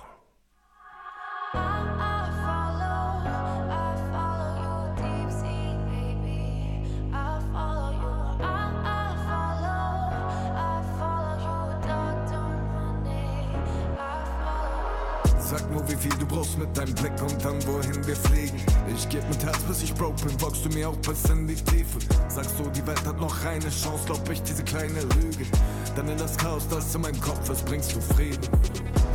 Sag 15.50 15.68
nur, 15.72 15.82
wie 15.90 15.96
viel 15.96 16.16
du 16.20 16.28
brauchst 16.28 16.60
mit 16.60 16.78
deinem 16.78 16.94
Blick 16.94 17.20
und 17.24 17.44
dann 17.44 17.58
wohin 17.66 18.06
wir 18.06 18.16
fliegen. 18.16 18.62
Ich 18.96 19.10
geb 19.10 19.28
mit 19.30 19.44
Herz, 19.44 19.58
bis 19.68 19.82
ich 19.82 19.96
broke 19.96 20.24
bin, 20.24 20.38
folgst 20.38 20.64
du 20.64 20.70
mir 20.70 20.90
auch 20.90 20.98
bis 20.98 21.24
in 21.26 21.48
die 21.48 21.56
Tiefe. 21.56 21.98
Sagst 22.28 22.54
du, 22.60 22.70
die 22.70 22.86
Welt 22.86 23.04
hat 23.04 23.20
noch 23.20 23.44
eine 23.44 23.68
Chance, 23.68 24.04
glaub 24.06 24.30
ich, 24.30 24.44
diese 24.44 24.64
kleine 24.64 25.02
Lüge. 25.02 25.48
Dann 25.96 26.08
in 26.08 26.20
das 26.20 26.38
Chaos, 26.38 26.68
das 26.70 26.94
in 26.94 27.02
meinem 27.02 27.20
Kopf 27.20 27.50
ist, 27.50 27.66
bringst 27.66 27.96
du 27.96 28.00
Frieden. 28.14 28.48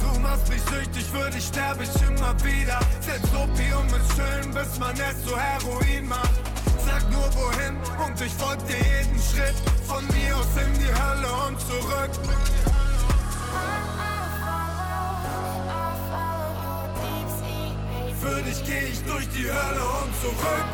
Du 0.01 0.19
machst 0.19 0.49
mich 0.49 0.61
süchtig, 0.63 1.05
für 1.05 1.31
dich 1.31 1.45
sterb 1.45 1.81
ich 1.81 2.03
immer 2.03 2.35
wieder. 2.43 2.81
Selbst 3.01 3.33
Opium 3.33 3.87
ist 3.87 4.17
schön, 4.17 4.53
bis 4.53 4.79
man 4.81 4.95
es 4.99 5.25
zu 5.25 5.39
Heroin 5.39 6.09
macht. 6.09 6.35
Sag 6.85 7.09
nur 7.13 7.31
wohin 7.37 7.77
und 8.05 8.21
ich 8.21 8.33
folg 8.33 8.59
dir 8.67 8.75
jeden 8.75 9.21
Schritt. 9.23 9.55
Von 9.87 10.05
mir 10.09 10.37
aus 10.37 10.51
in 10.59 10.81
die 10.81 10.91
Hölle 10.91 11.29
und 11.47 11.61
zurück. 11.61 12.11
Dich 18.47 18.63
geh 18.67 18.89
ich 18.93 19.03
durch 19.05 19.27
die 19.31 19.49
Hölle 19.49 19.85
und 20.03 20.15
zurück. 20.21 20.69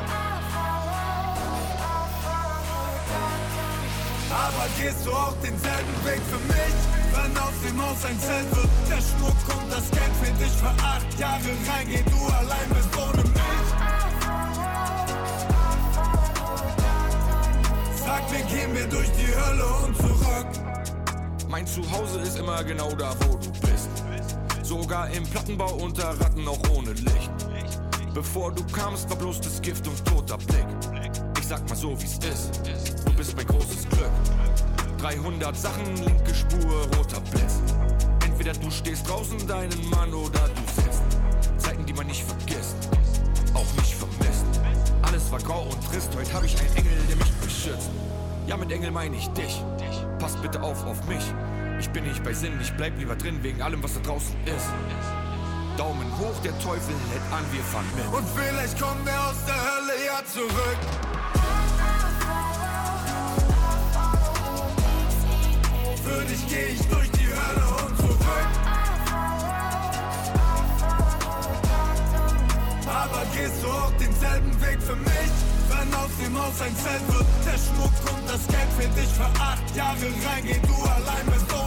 Aber 4.30 4.66
gehst 4.80 5.06
du 5.06 5.12
auch 5.12 5.34
denselben 5.42 6.04
Weg 6.04 6.20
für 6.30 6.40
mich? 6.52 6.74
Wenn 7.12 7.36
aus 7.38 7.54
dem 7.64 7.80
Haus 7.80 8.04
ein 8.04 8.18
Zelt 8.18 8.56
wird, 8.56 8.68
der 8.88 9.00
Schmuck 9.00 9.56
und 9.56 9.70
das 9.70 9.90
Geld 9.90 10.14
für 10.22 10.32
dich 10.42 10.52
für 10.52 10.74
acht 10.84 11.18
Jahre 11.18 11.50
rein, 11.68 11.86
geh 11.88 12.02
du 12.10 12.26
allein 12.26 12.68
bist 12.70 12.96
ohne 12.96 13.22
mich. 13.22 13.66
Sag 18.04 18.30
mir, 18.30 18.42
gehen 18.44 18.74
wir 18.74 18.86
durch 18.86 19.10
die 19.12 19.34
Hölle 19.34 19.66
und 19.86 19.96
zurück. 19.96 20.46
Mein 21.48 21.66
Zuhause 21.66 22.20
ist 22.20 22.38
immer 22.38 22.64
genau 22.64 22.92
da, 22.94 23.14
wo 23.20 23.36
du 23.36 23.50
bist. 23.60 23.90
Sogar 24.62 25.10
im 25.10 25.24
Plattenbau 25.24 25.74
unter 25.74 26.20
Ratten 26.20 26.46
auch 26.46 26.62
ohne 26.70 26.92
Licht. 26.92 27.49
Bevor 28.14 28.52
du 28.52 28.64
kamst, 28.72 29.08
war 29.08 29.16
bloß 29.16 29.40
das 29.40 29.62
Gift 29.62 29.86
und 29.86 30.04
toter 30.04 30.36
Blick. 30.38 30.66
Ich 31.38 31.46
sag 31.46 31.68
mal 31.68 31.76
so, 31.76 31.96
wie's 32.00 32.18
ist. 32.18 32.60
Du 33.06 33.12
bist 33.12 33.36
mein 33.36 33.46
großes 33.46 33.88
Glück. 33.88 34.10
300 34.98 35.56
Sachen, 35.56 35.96
linke 35.96 36.34
Spur, 36.34 36.88
roter 36.96 37.20
Blitz. 37.20 37.60
Entweder 38.24 38.52
du 38.52 38.70
stehst 38.70 39.08
draußen 39.08 39.46
deinen 39.46 39.88
Mann 39.90 40.12
oder 40.12 40.48
du 40.48 40.82
sitzt. 40.82 41.02
Zeiten, 41.58 41.86
die 41.86 41.92
man 41.92 42.06
nicht 42.06 42.24
vergisst, 42.24 42.76
auch 43.54 43.72
nicht 43.76 43.94
vermisst. 43.94 44.44
Alle 45.02 45.20
Alles 45.20 45.32
war 45.32 45.38
grau 45.40 45.62
und 45.64 45.84
trist, 45.86 46.10
heute 46.16 46.32
hab 46.32 46.44
ich 46.44 46.58
einen 46.58 46.76
Engel, 46.76 46.92
der 47.08 47.16
mich 47.16 47.32
beschützt. 47.34 47.90
Ja, 48.46 48.56
mit 48.56 48.72
Engel 48.72 48.90
meine 48.90 49.16
ich 49.16 49.28
dich. 49.28 49.62
Passt 50.18 50.40
bitte 50.42 50.62
auf 50.62 50.84
auf 50.84 51.06
mich. 51.06 51.24
Ich 51.78 51.90
bin 51.90 52.04
nicht 52.04 52.22
bei 52.24 52.32
Sinn, 52.32 52.58
ich 52.60 52.72
bleib 52.72 52.98
lieber 52.98 53.16
drin 53.16 53.42
wegen 53.42 53.62
allem, 53.62 53.82
was 53.82 53.94
da 53.94 54.00
draußen 54.00 54.34
ist. 54.46 55.19
Daumen 55.80 56.12
hoch, 56.18 56.38
der 56.44 56.52
Teufel 56.58 56.94
hält 57.10 57.22
an, 57.32 57.42
wir 57.52 57.62
fahren 57.62 57.86
mit. 57.96 58.04
Und 58.12 58.26
vielleicht 58.36 58.78
kommt 58.78 59.08
er 59.08 59.28
aus 59.28 59.40
der 59.46 59.56
Hölle 59.56 59.96
ja 60.04 60.20
zurück. 60.30 60.80
Für 66.04 66.24
dich 66.26 66.46
geh 66.50 66.66
ich 66.74 66.86
durch 66.86 67.10
die 67.12 67.28
Hölle 67.28 67.66
und 67.80 67.96
zurück. 67.96 68.50
Aber 72.86 73.24
gehst 73.34 73.62
du 73.62 73.68
auch 73.68 73.92
denselben 73.98 74.60
Weg 74.60 74.82
für 74.82 74.96
mich? 74.96 75.32
Wenn 75.70 75.94
aus 75.94 76.10
dem 76.22 76.38
Haus 76.38 76.60
ein 76.60 76.76
Zelt 76.76 77.08
wird, 77.08 77.26
der 77.46 77.56
Schmuck 77.56 77.96
und 78.12 78.28
das 78.28 78.46
Geld 78.48 78.68
für 78.78 79.00
dich 79.00 79.08
für 79.14 79.30
acht 79.40 79.74
Jahre 79.74 80.12
reingehen, 80.28 80.60
du 80.60 80.74
allein 80.74 81.24
bist 81.24 81.50
ohne 81.54 81.59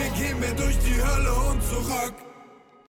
Mir, 0.00 0.08
gehen 0.12 0.40
wir 0.40 0.54
durch 0.54 0.78
die 0.78 0.94
Hölle 0.94 1.32
und 1.50 1.62
zurück. 1.62 2.29